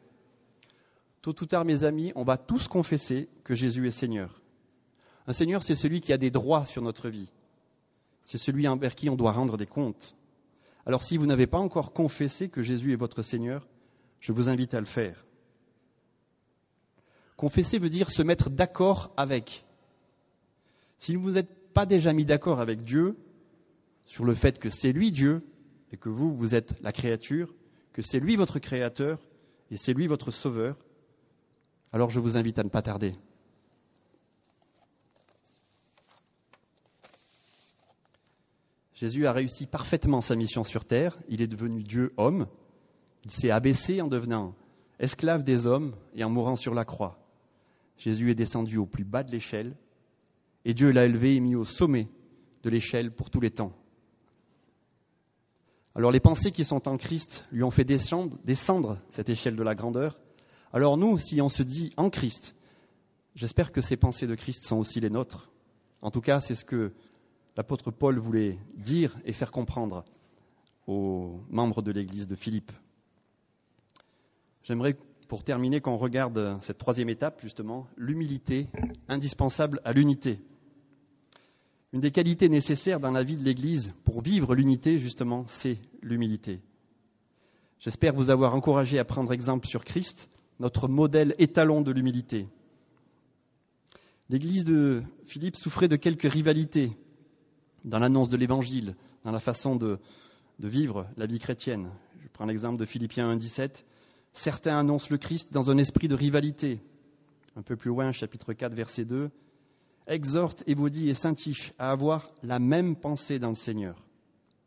Tôt 1.27 1.43
ou 1.43 1.45
tard, 1.45 1.65
mes 1.65 1.83
amis, 1.83 2.13
on 2.15 2.23
va 2.23 2.37
tous 2.37 2.69
confesser 2.69 3.27
que 3.43 3.53
Jésus 3.53 3.85
est 3.85 3.91
Seigneur. 3.91 4.41
Un 5.27 5.33
Seigneur, 5.33 5.61
c'est 5.61 5.75
celui 5.75 5.99
qui 5.99 6.13
a 6.13 6.17
des 6.17 6.31
droits 6.31 6.65
sur 6.65 6.81
notre 6.81 7.09
vie. 7.09 7.33
C'est 8.23 8.37
celui 8.37 8.65
envers 8.65 8.95
qui 8.95 9.09
on 9.09 9.17
doit 9.17 9.33
rendre 9.33 9.57
des 9.57 9.65
comptes. 9.65 10.15
Alors 10.85 11.03
si 11.03 11.17
vous 11.17 11.25
n'avez 11.25 11.45
pas 11.45 11.57
encore 11.57 11.91
confessé 11.91 12.47
que 12.47 12.61
Jésus 12.61 12.93
est 12.93 12.95
votre 12.95 13.23
Seigneur, 13.23 13.67
je 14.21 14.31
vous 14.31 14.47
invite 14.47 14.73
à 14.73 14.79
le 14.79 14.85
faire. 14.85 15.25
Confesser 17.35 17.77
veut 17.77 17.89
dire 17.89 18.09
se 18.09 18.21
mettre 18.21 18.49
d'accord 18.49 19.11
avec. 19.17 19.65
Si 20.97 21.17
vous 21.17 21.31
n'êtes 21.31 21.73
pas 21.73 21.85
déjà 21.85 22.13
mis 22.13 22.23
d'accord 22.23 22.61
avec 22.61 22.85
Dieu 22.85 23.17
sur 24.05 24.23
le 24.23 24.33
fait 24.33 24.59
que 24.59 24.69
c'est 24.69 24.93
lui 24.93 25.11
Dieu 25.11 25.45
et 25.91 25.97
que 25.97 26.07
vous, 26.07 26.33
vous 26.33 26.55
êtes 26.55 26.81
la 26.81 26.93
créature, 26.93 27.53
que 27.91 28.01
c'est 28.01 28.21
lui 28.21 28.37
votre 28.37 28.59
créateur 28.59 29.19
et 29.71 29.75
c'est 29.75 29.93
lui 29.93 30.07
votre 30.07 30.31
sauveur, 30.31 30.77
alors 31.93 32.09
je 32.09 32.19
vous 32.19 32.37
invite 32.37 32.59
à 32.59 32.63
ne 32.63 32.69
pas 32.69 32.81
tarder. 32.81 33.13
Jésus 38.93 39.27
a 39.27 39.31
réussi 39.31 39.67
parfaitement 39.67 40.21
sa 40.21 40.35
mission 40.35 40.63
sur 40.63 40.83
terre, 40.83 41.17
il 41.29 41.41
est 41.41 41.47
devenu 41.47 41.83
Dieu 41.83 42.13
homme, 42.17 42.47
il 43.25 43.31
s'est 43.31 43.51
abaissé 43.51 44.01
en 44.01 44.07
devenant 44.07 44.55
esclave 44.99 45.43
des 45.43 45.67
hommes 45.67 45.95
et 46.15 46.23
en 46.23 46.29
mourant 46.29 46.55
sur 46.55 46.73
la 46.73 46.85
croix. 46.85 47.19
Jésus 47.97 48.31
est 48.31 48.35
descendu 48.35 48.77
au 48.77 48.85
plus 48.85 49.03
bas 49.03 49.23
de 49.23 49.31
l'échelle 49.31 49.75
et 50.65 50.73
Dieu 50.73 50.91
l'a 50.91 51.05
élevé 51.05 51.35
et 51.35 51.39
mis 51.39 51.55
au 51.55 51.63
sommet 51.63 52.09
de 52.63 52.69
l'échelle 52.69 53.11
pour 53.11 53.29
tous 53.29 53.39
les 53.39 53.51
temps. 53.51 53.73
Alors 55.95 56.11
les 56.11 56.19
pensées 56.19 56.51
qui 56.51 56.63
sont 56.63 56.87
en 56.87 56.97
Christ 56.97 57.45
lui 57.51 57.63
ont 57.63 57.71
fait 57.71 57.83
descendre, 57.83 58.37
descendre 58.43 58.99
cette 59.09 59.29
échelle 59.29 59.55
de 59.55 59.63
la 59.63 59.75
grandeur. 59.75 60.19
Alors 60.77 60.95
nous, 60.95 61.17
si 61.17 61.41
on 61.41 61.49
se 61.49 61.63
dit 61.63 61.91
en 61.97 62.11
Christ, 62.11 62.53
j'espère 63.33 63.71
que 63.71 63.81
ces 63.81 63.97
pensées 63.97 64.27
de 64.27 64.35
Christ 64.35 64.63
sont 64.63 64.77
aussi 64.77 64.99
les 64.99 65.09
nôtres. 65.09 65.49
En 66.03 66.11
tout 66.11 66.21
cas, 66.21 66.39
c'est 66.39 66.53
ce 66.53 66.63
que 66.63 66.93
l'apôtre 67.55 67.89
Paul 67.89 68.19
voulait 68.19 68.59
dire 68.75 69.17
et 69.25 69.33
faire 69.33 69.51
comprendre 69.51 70.05
aux 70.85 71.41
membres 71.49 71.81
de 71.81 71.91
l'église 71.91 72.27
de 72.27 72.35
Philippe. 72.35 72.71
J'aimerais, 74.61 74.95
pour 75.27 75.43
terminer, 75.43 75.81
qu'on 75.81 75.97
regarde 75.97 76.59
cette 76.61 76.77
troisième 76.77 77.09
étape, 77.09 77.41
justement, 77.41 77.87
l'humilité 77.97 78.67
indispensable 79.07 79.81
à 79.83 79.93
l'unité. 79.93 80.41
Une 81.91 82.01
des 82.01 82.11
qualités 82.11 82.49
nécessaires 82.49 82.99
dans 82.99 83.09
la 83.09 83.23
vie 83.23 83.37
de 83.37 83.43
l'Église 83.43 83.95
pour 84.03 84.21
vivre 84.21 84.53
l'unité, 84.53 84.99
justement, 84.99 85.43
c'est 85.47 85.79
l'humilité. 86.03 86.61
J'espère 87.79 88.13
vous 88.13 88.29
avoir 88.29 88.53
encouragé 88.53 88.99
à 88.99 89.05
prendre 89.05 89.33
exemple 89.33 89.65
sur 89.65 89.83
Christ, 89.83 90.29
notre 90.59 90.87
modèle 90.87 91.35
étalon 91.37 91.81
de 91.81 91.91
l'humilité. 91.91 92.47
L'Église 94.29 94.65
de 94.65 95.03
Philippe 95.25 95.55
souffrait 95.55 95.87
de 95.87 95.95
quelques 95.95 96.29
rivalités 96.29 96.97
dans 97.85 97.99
l'annonce 97.99 98.29
de 98.29 98.37
l'Évangile, 98.37 98.95
dans 99.23 99.31
la 99.31 99.39
façon 99.39 99.75
de, 99.75 99.99
vivre 100.59 101.07
la 101.15 101.25
vie 101.25 101.39
chrétienne. 101.39 101.91
Je 102.21 102.27
prends 102.33 102.45
l'exemple 102.45 102.77
de 102.77 102.85
Philippiens 102.85 103.33
1.17. 103.35 103.83
Certains 104.33 104.79
annoncent 104.79 105.07
le 105.09 105.17
Christ 105.17 105.53
dans 105.53 105.69
un 105.69 105.77
esprit 105.77 106.07
de 106.07 106.15
rivalité. 106.15 106.81
Un 107.55 107.61
peu 107.61 107.75
plus 107.75 107.89
loin, 107.89 108.11
chapitre 108.11 108.53
4, 108.53 108.73
verset 108.73 109.05
2. 109.05 109.29
Exhorte, 110.07 110.63
Évodie 110.67 111.09
et 111.09 111.13
Saint-Tiche 111.13 111.73
à 111.79 111.91
avoir 111.91 112.27
la 112.43 112.59
même 112.59 112.95
pensée 112.95 113.39
dans 113.39 113.49
le 113.49 113.55
Seigneur. 113.55 114.03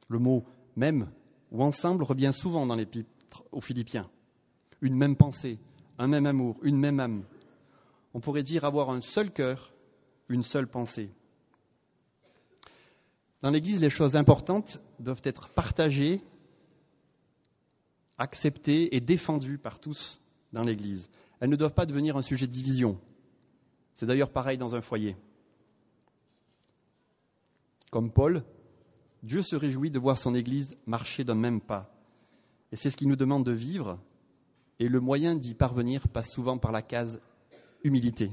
Le 0.08 0.18
mot 0.18 0.44
même 0.76 1.08
ou 1.50 1.62
ensemble 1.62 2.04
revient 2.04 2.32
souvent 2.32 2.66
dans 2.66 2.76
l'épître 2.76 3.44
aux 3.52 3.60
Philippiens. 3.60 4.08
Une 4.80 4.96
même 4.96 5.16
pensée, 5.16 5.58
un 6.00 6.08
même 6.08 6.26
amour, 6.26 6.56
une 6.62 6.78
même 6.78 6.98
âme. 6.98 7.24
On 8.14 8.20
pourrait 8.20 8.42
dire 8.42 8.64
avoir 8.64 8.90
un 8.90 9.02
seul 9.02 9.30
cœur, 9.30 9.72
une 10.28 10.42
seule 10.42 10.66
pensée. 10.66 11.12
Dans 13.42 13.50
l'Église, 13.50 13.82
les 13.82 13.90
choses 13.90 14.16
importantes 14.16 14.80
doivent 14.98 15.20
être 15.24 15.48
partagées, 15.50 16.22
acceptées 18.16 18.96
et 18.96 19.00
défendues 19.00 19.58
par 19.58 19.78
tous 19.78 20.20
dans 20.54 20.64
l'Église. 20.64 21.10
Elles 21.38 21.50
ne 21.50 21.56
doivent 21.56 21.74
pas 21.74 21.86
devenir 21.86 22.16
un 22.16 22.22
sujet 22.22 22.46
de 22.46 22.52
division. 22.52 22.98
C'est 23.92 24.06
d'ailleurs 24.06 24.30
pareil 24.30 24.56
dans 24.56 24.74
un 24.74 24.80
foyer. 24.80 25.16
Comme 27.90 28.10
Paul, 28.10 28.42
Dieu 29.22 29.42
se 29.42 29.56
réjouit 29.56 29.90
de 29.90 29.98
voir 29.98 30.16
son 30.16 30.34
Église 30.34 30.76
marcher 30.86 31.24
d'un 31.24 31.34
même 31.34 31.60
pas. 31.60 31.94
Et 32.72 32.76
c'est 32.76 32.88
ce 32.88 32.96
qu'il 32.96 33.08
nous 33.08 33.16
demande 33.16 33.44
de 33.44 33.52
vivre. 33.52 33.98
Et 34.80 34.88
le 34.88 34.98
moyen 34.98 35.36
d'y 35.36 35.54
parvenir 35.54 36.08
passe 36.08 36.30
souvent 36.30 36.56
par 36.56 36.72
la 36.72 36.80
case 36.80 37.20
humilité. 37.84 38.32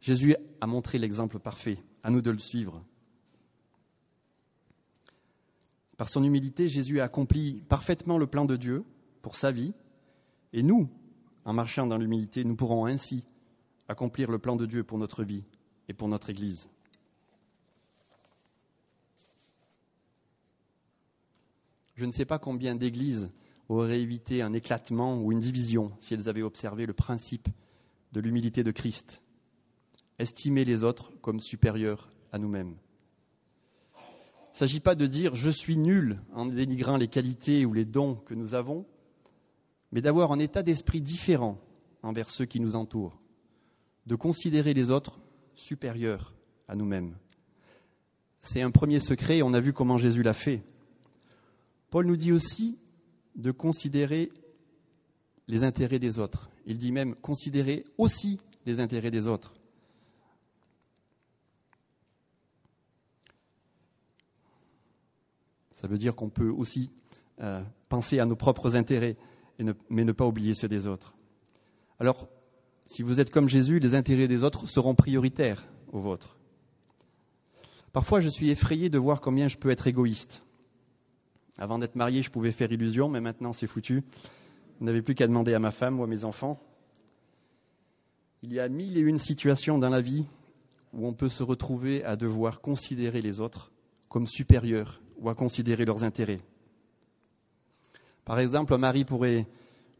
Jésus 0.00 0.34
a 0.60 0.66
montré 0.66 0.98
l'exemple 0.98 1.38
parfait. 1.38 1.78
À 2.02 2.10
nous 2.10 2.22
de 2.22 2.30
le 2.30 2.38
suivre. 2.38 2.82
Par 5.96 6.08
son 6.08 6.24
humilité, 6.24 6.68
Jésus 6.68 7.00
a 7.00 7.04
accompli 7.04 7.62
parfaitement 7.68 8.18
le 8.18 8.26
plan 8.26 8.46
de 8.46 8.56
Dieu 8.56 8.84
pour 9.22 9.36
sa 9.36 9.52
vie. 9.52 9.72
Et 10.52 10.62
nous, 10.62 10.88
en 11.44 11.52
marchant 11.52 11.86
dans 11.86 11.98
l'humilité, 11.98 12.44
nous 12.44 12.56
pourrons 12.56 12.86
ainsi 12.86 13.24
accomplir 13.88 14.30
le 14.30 14.38
plan 14.38 14.56
de 14.56 14.66
Dieu 14.66 14.84
pour 14.84 14.98
notre 14.98 15.22
vie 15.22 15.44
et 15.88 15.92
pour 15.92 16.08
notre 16.08 16.30
Église. 16.30 16.68
Je 21.94 22.06
ne 22.06 22.10
sais 22.10 22.24
pas 22.24 22.38
combien 22.38 22.74
d'églises 22.74 23.30
auraient 23.68 24.00
évité 24.00 24.42
un 24.42 24.52
éclatement 24.52 25.20
ou 25.20 25.32
une 25.32 25.38
division 25.38 25.92
si 25.98 26.14
elles 26.14 26.28
avaient 26.28 26.42
observé 26.42 26.86
le 26.86 26.92
principe 26.92 27.48
de 28.12 28.20
l'humilité 28.20 28.62
de 28.62 28.70
Christ. 28.70 29.22
Estimer 30.18 30.64
les 30.64 30.84
autres 30.84 31.10
comme 31.20 31.40
supérieurs 31.40 32.12
à 32.32 32.38
nous-mêmes. 32.38 32.76
Il 33.96 34.54
ne 34.54 34.58
s'agit 34.58 34.80
pas 34.80 34.94
de 34.94 35.06
dire 35.06 35.34
je 35.34 35.50
suis 35.50 35.76
nul 35.76 36.20
en 36.32 36.46
dénigrant 36.46 36.96
les 36.96 37.08
qualités 37.08 37.64
ou 37.64 37.72
les 37.72 37.84
dons 37.84 38.14
que 38.14 38.34
nous 38.34 38.54
avons, 38.54 38.86
mais 39.90 40.00
d'avoir 40.00 40.30
un 40.30 40.38
état 40.38 40.62
d'esprit 40.62 41.00
différent 41.00 41.58
envers 42.02 42.30
ceux 42.30 42.44
qui 42.44 42.60
nous 42.60 42.76
entourent, 42.76 43.18
de 44.06 44.14
considérer 44.14 44.74
les 44.74 44.90
autres 44.90 45.18
supérieurs 45.56 46.34
à 46.68 46.76
nous-mêmes. 46.76 47.16
C'est 48.40 48.62
un 48.62 48.70
premier 48.70 49.00
secret, 49.00 49.42
on 49.42 49.54
a 49.54 49.60
vu 49.60 49.72
comment 49.72 49.98
Jésus 49.98 50.22
l'a 50.22 50.34
fait. 50.34 50.62
Paul 51.90 52.06
nous 52.06 52.16
dit 52.16 52.30
aussi 52.30 52.78
de 53.36 53.50
considérer 53.50 54.30
les 55.48 55.64
intérêts 55.64 55.98
des 55.98 56.18
autres. 56.18 56.50
Il 56.66 56.78
dit 56.78 56.92
même 56.92 57.14
considérer 57.14 57.84
aussi 57.98 58.40
les 58.66 58.80
intérêts 58.80 59.10
des 59.10 59.26
autres. 59.26 59.54
Ça 65.76 65.86
veut 65.86 65.98
dire 65.98 66.14
qu'on 66.14 66.30
peut 66.30 66.48
aussi 66.48 66.90
euh, 67.40 67.62
penser 67.90 68.18
à 68.18 68.24
nos 68.24 68.36
propres 68.36 68.74
intérêts, 68.74 69.16
mais 69.90 70.04
ne 70.04 70.12
pas 70.12 70.26
oublier 70.26 70.54
ceux 70.54 70.68
des 70.68 70.86
autres. 70.86 71.14
Alors, 72.00 72.28
si 72.86 73.02
vous 73.02 73.20
êtes 73.20 73.30
comme 73.30 73.48
Jésus, 73.48 73.78
les 73.78 73.94
intérêts 73.94 74.28
des 74.28 74.44
autres 74.44 74.66
seront 74.66 74.94
prioritaires 74.94 75.64
aux 75.92 76.00
vôtres. 76.00 76.38
Parfois, 77.92 78.20
je 78.20 78.28
suis 78.28 78.50
effrayé 78.50 78.88
de 78.88 78.98
voir 78.98 79.20
combien 79.20 79.48
je 79.48 79.56
peux 79.56 79.70
être 79.70 79.86
égoïste. 79.86 80.42
Avant 81.58 81.78
d'être 81.78 81.94
marié, 81.94 82.22
je 82.22 82.30
pouvais 82.30 82.52
faire 82.52 82.72
illusion, 82.72 83.08
mais 83.08 83.20
maintenant, 83.20 83.52
c'est 83.52 83.66
foutu. 83.66 84.02
Vous 84.80 84.86
n'avez 84.86 85.02
plus 85.02 85.14
qu'à 85.14 85.26
demander 85.26 85.54
à 85.54 85.60
ma 85.60 85.70
femme 85.70 86.00
ou 86.00 86.04
à 86.04 86.06
mes 86.06 86.24
enfants. 86.24 86.60
Il 88.42 88.52
y 88.52 88.60
a 88.60 88.68
mille 88.68 88.98
et 88.98 89.00
une 89.00 89.18
situations 89.18 89.78
dans 89.78 89.88
la 89.88 90.00
vie 90.00 90.26
où 90.92 91.06
on 91.06 91.12
peut 91.12 91.28
se 91.28 91.42
retrouver 91.42 92.04
à 92.04 92.16
devoir 92.16 92.60
considérer 92.60 93.20
les 93.20 93.40
autres 93.40 93.72
comme 94.08 94.26
supérieurs 94.26 95.00
ou 95.18 95.28
à 95.28 95.34
considérer 95.34 95.84
leurs 95.84 96.04
intérêts. 96.04 96.40
Par 98.24 98.38
exemple, 98.38 98.74
un 98.74 98.78
mari 98.78 99.04
pourrait 99.04 99.46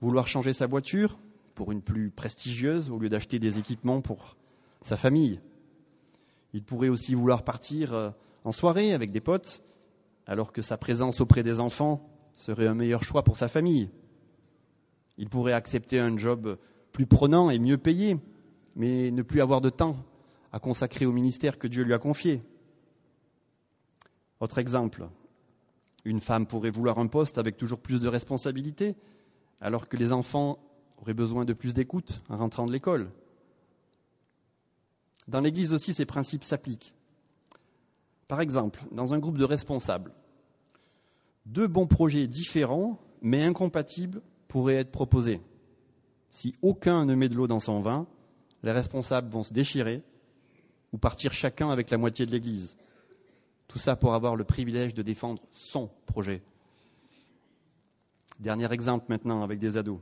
vouloir 0.00 0.26
changer 0.26 0.52
sa 0.52 0.66
voiture 0.66 1.18
pour 1.54 1.72
une 1.72 1.82
plus 1.82 2.10
prestigieuse 2.10 2.90
au 2.90 2.98
lieu 2.98 3.08
d'acheter 3.08 3.38
des 3.38 3.58
équipements 3.58 4.00
pour 4.00 4.36
sa 4.82 4.96
famille. 4.96 5.40
Il 6.52 6.62
pourrait 6.62 6.88
aussi 6.88 7.14
vouloir 7.14 7.42
partir 7.42 7.94
euh, 7.94 8.10
en 8.44 8.52
soirée 8.52 8.92
avec 8.92 9.12
des 9.12 9.20
potes 9.20 9.62
alors 10.26 10.52
que 10.52 10.62
sa 10.62 10.76
présence 10.76 11.20
auprès 11.20 11.42
des 11.42 11.60
enfants 11.60 12.08
serait 12.32 12.66
un 12.66 12.74
meilleur 12.74 13.02
choix 13.02 13.22
pour 13.22 13.36
sa 13.36 13.48
famille. 13.48 13.90
Il 15.18 15.28
pourrait 15.28 15.52
accepter 15.52 15.98
un 15.98 16.16
job 16.16 16.58
plus 16.92 17.06
prenant 17.06 17.50
et 17.50 17.58
mieux 17.58 17.78
payé, 17.78 18.18
mais 18.76 19.10
ne 19.10 19.22
plus 19.22 19.40
avoir 19.40 19.60
de 19.60 19.70
temps 19.70 19.96
à 20.52 20.60
consacrer 20.60 21.06
au 21.06 21.12
ministère 21.12 21.58
que 21.58 21.66
Dieu 21.66 21.84
lui 21.84 21.94
a 21.94 21.98
confié. 21.98 22.42
Autre 24.40 24.58
exemple, 24.58 25.08
une 26.04 26.20
femme 26.20 26.46
pourrait 26.46 26.70
vouloir 26.70 26.98
un 26.98 27.06
poste 27.06 27.38
avec 27.38 27.56
toujours 27.56 27.80
plus 27.80 28.00
de 28.00 28.08
responsabilités, 28.08 28.96
alors 29.60 29.88
que 29.88 29.96
les 29.96 30.12
enfants 30.12 30.58
auraient 30.98 31.14
besoin 31.14 31.44
de 31.44 31.52
plus 31.52 31.74
d'écoute 31.74 32.22
en 32.28 32.36
rentrant 32.36 32.66
de 32.66 32.72
l'école. 32.72 33.10
Dans 35.28 35.40
l'Église 35.40 35.72
aussi, 35.72 35.94
ces 35.94 36.04
principes 36.04 36.44
s'appliquent. 36.44 36.94
Par 38.28 38.40
exemple, 38.40 38.82
dans 38.90 39.12
un 39.12 39.18
groupe 39.18 39.38
de 39.38 39.44
responsables, 39.44 40.12
deux 41.46 41.66
bons 41.66 41.86
projets 41.86 42.26
différents 42.26 42.98
mais 43.20 43.42
incompatibles 43.42 44.22
pourraient 44.48 44.76
être 44.76 44.90
proposés. 44.90 45.40
Si 46.30 46.54
aucun 46.62 47.04
ne 47.04 47.14
met 47.14 47.28
de 47.28 47.34
l'eau 47.34 47.46
dans 47.46 47.60
son 47.60 47.80
vin, 47.80 48.06
les 48.62 48.72
responsables 48.72 49.30
vont 49.30 49.42
se 49.42 49.52
déchirer 49.52 50.02
ou 50.92 50.98
partir 50.98 51.32
chacun 51.32 51.70
avec 51.70 51.90
la 51.90 51.98
moitié 51.98 52.26
de 52.26 52.30
l'Église. 52.30 52.76
Tout 53.68 53.78
ça 53.78 53.96
pour 53.96 54.14
avoir 54.14 54.36
le 54.36 54.44
privilège 54.44 54.94
de 54.94 55.02
défendre 55.02 55.42
son 55.52 55.90
projet. 56.06 56.42
Dernier 58.40 58.72
exemple 58.72 59.06
maintenant 59.08 59.42
avec 59.42 59.58
des 59.58 59.76
ados. 59.76 60.00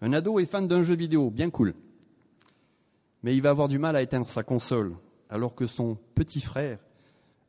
Un 0.00 0.12
ado 0.12 0.38
est 0.38 0.46
fan 0.46 0.66
d'un 0.68 0.82
jeu 0.82 0.94
vidéo, 0.94 1.30
bien 1.30 1.50
cool. 1.50 1.74
Mais 3.22 3.34
il 3.34 3.42
va 3.42 3.50
avoir 3.50 3.68
du 3.68 3.78
mal 3.78 3.96
à 3.96 4.02
éteindre 4.02 4.28
sa 4.28 4.42
console, 4.42 4.96
alors 5.28 5.54
que 5.54 5.66
son 5.66 5.98
petit 6.14 6.40
frère 6.40 6.78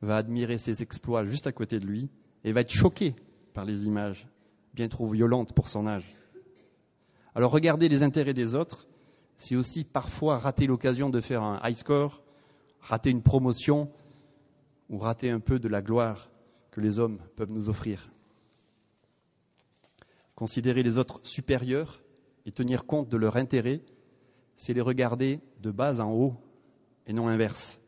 va 0.02 0.18
admirer 0.18 0.58
ses 0.58 0.82
exploits 0.82 1.26
juste 1.26 1.47
à 1.47 1.52
côté 1.52 1.80
de 1.80 1.86
lui 1.86 2.10
et 2.43 2.52
va 2.52 2.62
être 2.62 2.72
choqué 2.72 3.16
par 3.54 3.66
les 3.66 3.86
images 3.86 4.28
bien 4.74 4.88
trop 4.88 5.08
violentes 5.08 5.54
pour 5.54 5.68
son 5.68 5.88
âge. 5.88 6.06
Alors 7.36 7.52
regarder 7.52 7.89
les 7.89 8.04
intérêts 8.04 8.34
des 8.34 8.56
autres, 8.56 8.88
c'est 9.38 9.56
aussi 9.56 9.84
parfois 9.84 10.38
rater 10.38 10.68
l'occasion 10.68 11.10
de 11.10 11.22
faire 11.22 11.43
un 11.43 11.60
high 11.64 11.76
score, 11.76 12.22
rater 12.80 13.10
une 13.10 13.22
promotion 13.22 13.89
ou 14.89 14.97
rater 14.97 15.30
un 15.30 15.39
peu 15.39 15.60
de 15.60 15.68
la 15.68 15.82
gloire 15.82 16.30
que 16.72 16.82
les 16.82 17.00
hommes 17.00 17.20
peuvent 17.36 17.52
nous 17.52 17.70
offrir. 17.70 18.12
Considérer 20.36 20.84
les 20.84 20.97
autres 20.97 21.20
supérieurs 21.24 22.02
et 22.45 22.52
tenir 22.52 22.86
compte 22.86 23.10
de 23.10 23.18
leur 23.18 23.36
intérêt, 23.36 23.82
c'est 24.56 24.74
les 24.74 24.82
regarder 24.82 25.41
de 25.62 25.72
bas 25.72 26.00
en 26.00 26.12
haut 26.12 26.34
et 27.06 27.14
non 27.14 27.28
inverse. 27.28 27.80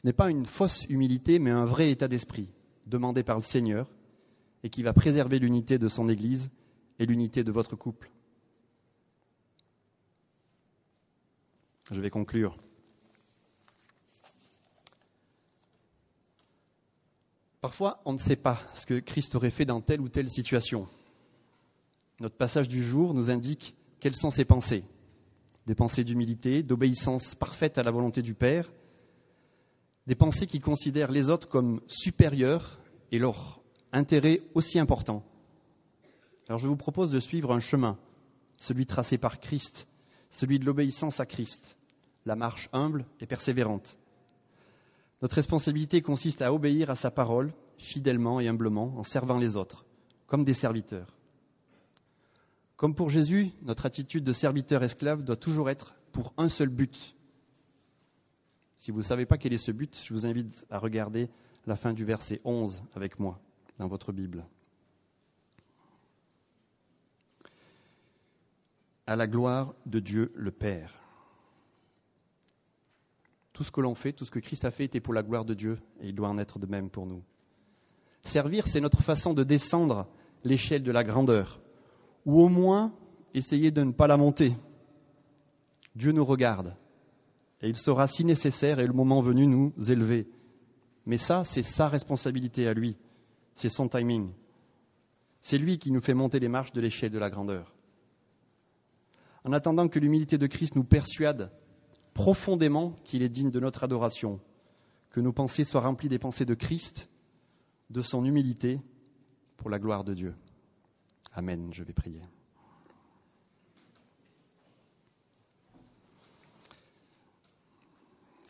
Ce 0.00 0.06
n'est 0.06 0.14
pas 0.14 0.30
une 0.30 0.46
fausse 0.46 0.86
humilité, 0.88 1.38
mais 1.38 1.50
un 1.50 1.66
vrai 1.66 1.90
état 1.90 2.08
d'esprit 2.08 2.54
demandé 2.86 3.22
par 3.22 3.36
le 3.36 3.42
Seigneur 3.42 3.86
et 4.62 4.70
qui 4.70 4.82
va 4.82 4.94
préserver 4.94 5.38
l'unité 5.38 5.76
de 5.76 5.88
son 5.88 6.08
Église 6.08 6.48
et 6.98 7.04
l'unité 7.04 7.44
de 7.44 7.52
votre 7.52 7.76
couple. 7.76 8.10
Je 11.90 12.00
vais 12.00 12.08
conclure. 12.08 12.56
Parfois, 17.60 18.00
on 18.06 18.14
ne 18.14 18.18
sait 18.18 18.36
pas 18.36 18.58
ce 18.72 18.86
que 18.86 19.00
Christ 19.00 19.34
aurait 19.34 19.50
fait 19.50 19.66
dans 19.66 19.82
telle 19.82 20.00
ou 20.00 20.08
telle 20.08 20.30
situation. 20.30 20.88
Notre 22.20 22.36
passage 22.36 22.70
du 22.70 22.82
jour 22.82 23.12
nous 23.12 23.28
indique 23.28 23.74
quelles 23.98 24.16
sont 24.16 24.30
ses 24.30 24.46
pensées. 24.46 24.84
Des 25.66 25.74
pensées 25.74 26.04
d'humilité, 26.04 26.62
d'obéissance 26.62 27.34
parfaite 27.34 27.76
à 27.76 27.82
la 27.82 27.90
volonté 27.90 28.22
du 28.22 28.32
Père, 28.32 28.72
des 30.06 30.14
pensées 30.14 30.46
qui 30.46 30.60
considèrent 30.60 31.10
les 31.10 31.30
autres 31.30 31.48
comme 31.48 31.80
supérieurs 31.86 32.80
et 33.12 33.18
leur 33.18 33.60
intérêt 33.92 34.42
aussi 34.54 34.78
important. 34.78 35.24
Alors 36.48 36.58
je 36.58 36.66
vous 36.66 36.76
propose 36.76 37.10
de 37.10 37.20
suivre 37.20 37.52
un 37.52 37.60
chemin, 37.60 37.98
celui 38.56 38.86
tracé 38.86 39.18
par 39.18 39.40
Christ, 39.40 39.86
celui 40.30 40.58
de 40.58 40.64
l'obéissance 40.64 41.20
à 41.20 41.26
Christ, 41.26 41.76
la 42.26 42.36
marche 42.36 42.68
humble 42.72 43.04
et 43.20 43.26
persévérante. 43.26 43.98
Notre 45.22 45.36
responsabilité 45.36 46.02
consiste 46.02 46.42
à 46.42 46.52
obéir 46.52 46.90
à 46.90 46.96
sa 46.96 47.10
parole, 47.10 47.52
fidèlement 47.76 48.40
et 48.40 48.48
humblement, 48.48 48.94
en 48.96 49.04
servant 49.04 49.38
les 49.38 49.56
autres, 49.56 49.84
comme 50.26 50.44
des 50.44 50.54
serviteurs. 50.54 51.14
Comme 52.76 52.94
pour 52.94 53.10
Jésus, 53.10 53.50
notre 53.62 53.84
attitude 53.84 54.24
de 54.24 54.32
serviteur-esclave 54.32 55.22
doit 55.22 55.36
toujours 55.36 55.68
être 55.68 55.94
pour 56.12 56.32
un 56.38 56.48
seul 56.48 56.68
but. 56.68 57.14
Si 58.80 58.90
vous 58.90 59.00
ne 59.00 59.04
savez 59.04 59.26
pas 59.26 59.36
quel 59.36 59.52
est 59.52 59.58
ce 59.58 59.72
but, 59.72 60.00
je 60.02 60.14
vous 60.14 60.24
invite 60.24 60.66
à 60.70 60.78
regarder 60.78 61.28
la 61.66 61.76
fin 61.76 61.92
du 61.92 62.06
verset 62.06 62.40
11 62.44 62.82
avec 62.94 63.20
moi 63.20 63.38
dans 63.78 63.86
votre 63.86 64.10
Bible. 64.10 64.46
À 69.06 69.16
la 69.16 69.26
gloire 69.26 69.74
de 69.84 70.00
Dieu 70.00 70.32
le 70.34 70.50
Père. 70.50 70.94
Tout 73.52 73.64
ce 73.64 73.70
que 73.70 73.82
l'on 73.82 73.94
fait, 73.94 74.14
tout 74.14 74.24
ce 74.24 74.30
que 74.30 74.38
Christ 74.38 74.64
a 74.64 74.70
fait 74.70 74.84
était 74.84 75.00
pour 75.00 75.12
la 75.12 75.22
gloire 75.22 75.44
de 75.44 75.52
Dieu 75.52 75.78
et 76.00 76.08
il 76.08 76.14
doit 76.14 76.30
en 76.30 76.38
être 76.38 76.58
de 76.58 76.66
même 76.66 76.88
pour 76.88 77.04
nous. 77.04 77.22
Servir, 78.22 78.66
c'est 78.66 78.80
notre 78.80 79.02
façon 79.02 79.34
de 79.34 79.44
descendre 79.44 80.08
l'échelle 80.42 80.82
de 80.82 80.92
la 80.92 81.04
grandeur, 81.04 81.60
ou 82.24 82.40
au 82.40 82.48
moins 82.48 82.94
essayer 83.34 83.70
de 83.70 83.82
ne 83.82 83.92
pas 83.92 84.06
la 84.06 84.16
monter. 84.16 84.56
Dieu 85.94 86.12
nous 86.12 86.24
regarde 86.24 86.74
et 87.62 87.68
il 87.68 87.76
saura, 87.76 88.06
si 88.06 88.24
nécessaire 88.24 88.78
et 88.78 88.86
le 88.86 88.92
moment 88.92 89.20
venu, 89.20 89.46
nous 89.46 89.72
élever. 89.90 90.28
Mais 91.06 91.18
ça, 91.18 91.44
c'est 91.44 91.62
sa 91.62 91.88
responsabilité 91.88 92.66
à 92.66 92.74
lui, 92.74 92.96
c'est 93.54 93.68
son 93.68 93.88
timing. 93.88 94.32
C'est 95.40 95.58
lui 95.58 95.78
qui 95.78 95.90
nous 95.90 96.00
fait 96.00 96.14
monter 96.14 96.38
les 96.38 96.48
marches 96.48 96.72
de 96.72 96.80
l'échelle 96.80 97.10
de 97.10 97.18
la 97.18 97.30
grandeur. 97.30 97.74
En 99.44 99.52
attendant 99.52 99.88
que 99.88 99.98
l'humilité 99.98 100.36
de 100.36 100.46
Christ 100.46 100.76
nous 100.76 100.84
persuade 100.84 101.50
profondément 102.12 102.92
qu'il 103.04 103.22
est 103.22 103.28
digne 103.28 103.50
de 103.50 103.60
notre 103.60 103.84
adoration, 103.84 104.40
que 105.10 105.20
nos 105.20 105.32
pensées 105.32 105.64
soient 105.64 105.80
remplies 105.80 106.08
des 106.08 106.18
pensées 106.18 106.44
de 106.44 106.54
Christ, 106.54 107.08
de 107.88 108.02
son 108.02 108.24
humilité, 108.24 108.80
pour 109.56 109.70
la 109.70 109.78
gloire 109.78 110.04
de 110.04 110.14
Dieu. 110.14 110.34
Amen, 111.32 111.70
je 111.72 111.82
vais 111.82 111.92
prier. 111.92 112.22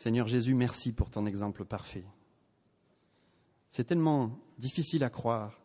Seigneur 0.01 0.27
Jésus, 0.27 0.55
merci 0.55 0.93
pour 0.93 1.11
ton 1.11 1.27
exemple 1.27 1.63
parfait. 1.63 2.03
C'est 3.69 3.83
tellement 3.83 4.35
difficile 4.57 5.03
à 5.03 5.11
croire 5.11 5.61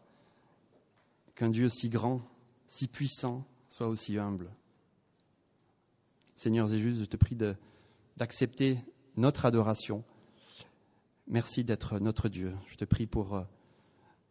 qu'un 1.34 1.48
Dieu 1.48 1.70
si 1.70 1.88
grand, 1.88 2.20
si 2.68 2.86
puissant, 2.86 3.46
soit 3.70 3.88
aussi 3.88 4.18
humble. 4.18 4.50
Seigneur 6.34 6.66
Jésus, 6.66 6.96
je 6.96 7.06
te 7.06 7.16
prie 7.16 7.34
d'accepter 8.18 8.78
notre 9.16 9.46
adoration. 9.46 10.04
Merci 11.28 11.64
d'être 11.64 11.98
notre 11.98 12.28
Dieu. 12.28 12.54
Je 12.66 12.76
te 12.76 12.84
prie 12.84 13.06
pour 13.06 13.36
euh, 13.36 13.42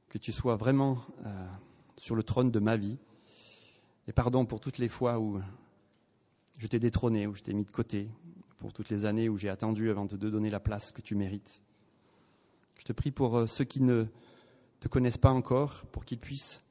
que 0.10 0.20
tu 0.20 0.32
sois 0.32 0.56
vraiment 0.56 1.04
euh, 1.26 1.48
sur 1.98 2.14
le 2.16 2.22
trône 2.22 2.52
de 2.52 2.60
ma 2.60 2.78
vie. 2.78 3.00
Et 4.08 4.14
pardon 4.14 4.46
pour 4.46 4.60
toutes 4.60 4.78
les 4.78 4.88
fois 4.88 5.20
où 5.20 5.42
je 6.60 6.68
t'ai 6.68 6.78
détrôné, 6.78 7.26
où 7.26 7.34
je 7.34 7.42
t'ai 7.42 7.54
mis 7.54 7.66
de 7.66 7.72
côté, 7.72 8.08
pour 8.66 8.74
toutes 8.74 8.90
les 8.90 9.06
années 9.06 9.30
où 9.30 9.38
j'ai 9.38 9.50
attendu 9.50 9.92
avant 9.92 10.06
de 10.06 10.18
te 10.18 10.26
donner 10.26 10.50
la 10.50 10.60
place 10.60 10.92
que 10.92 11.00
tu 11.00 11.14
mérites. 11.14 11.62
Je 12.80 12.84
te 12.84 12.94
prie 12.94 13.12
pour 13.12 13.38
euh, 13.38 13.46
ceux 13.46 13.64
qui 13.64 13.80
ne 13.80 14.08
te 14.80 14.88
connaissent 14.88 15.20
pas 15.20 15.30
encore, 15.30 15.86
pour 15.92 16.04
qu'ils 16.04 16.18
puissent 16.18 16.64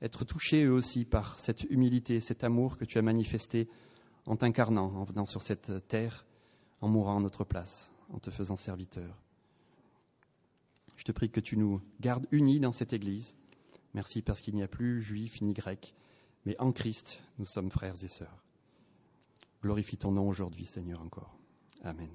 être 0.00 0.24
touchés 0.24 0.64
eux 0.64 0.72
aussi 0.72 1.04
par 1.04 1.38
cette 1.38 1.64
humilité, 1.64 2.18
cet 2.20 2.44
amour 2.44 2.78
que 2.78 2.86
tu 2.86 2.96
as 2.96 3.02
manifesté 3.02 3.68
en 4.24 4.36
t'incarnant, 4.36 4.86
en 4.96 5.04
venant 5.04 5.26
sur 5.26 5.42
cette 5.42 5.86
terre 5.86 6.24
en 6.80 6.88
mourant 6.88 7.16
en 7.16 7.20
notre 7.20 7.44
place, 7.44 7.90
en 8.08 8.18
te 8.18 8.30
faisant 8.30 8.56
serviteur. 8.56 9.22
Je 10.96 11.04
te 11.04 11.12
prie 11.12 11.28
que 11.28 11.40
tu 11.40 11.58
nous 11.58 11.82
gardes 12.00 12.26
unis 12.30 12.58
dans 12.58 12.72
cette 12.72 12.94
Église. 12.94 13.36
Merci 13.92 14.22
parce 14.22 14.40
qu'il 14.40 14.54
n'y 14.54 14.62
a 14.62 14.68
plus 14.68 15.02
juif 15.02 15.42
ni 15.42 15.52
grec, 15.52 15.94
mais 16.46 16.58
en 16.58 16.72
Christ, 16.72 17.20
nous 17.38 17.44
sommes 17.44 17.70
frères 17.70 18.02
et 18.02 18.08
sœurs. 18.08 18.43
Glorifie 19.64 19.96
ton 19.96 20.12
nom 20.12 20.28
aujourd'hui, 20.28 20.66
Seigneur, 20.66 21.00
encore. 21.00 21.38
Amen. 21.82 22.10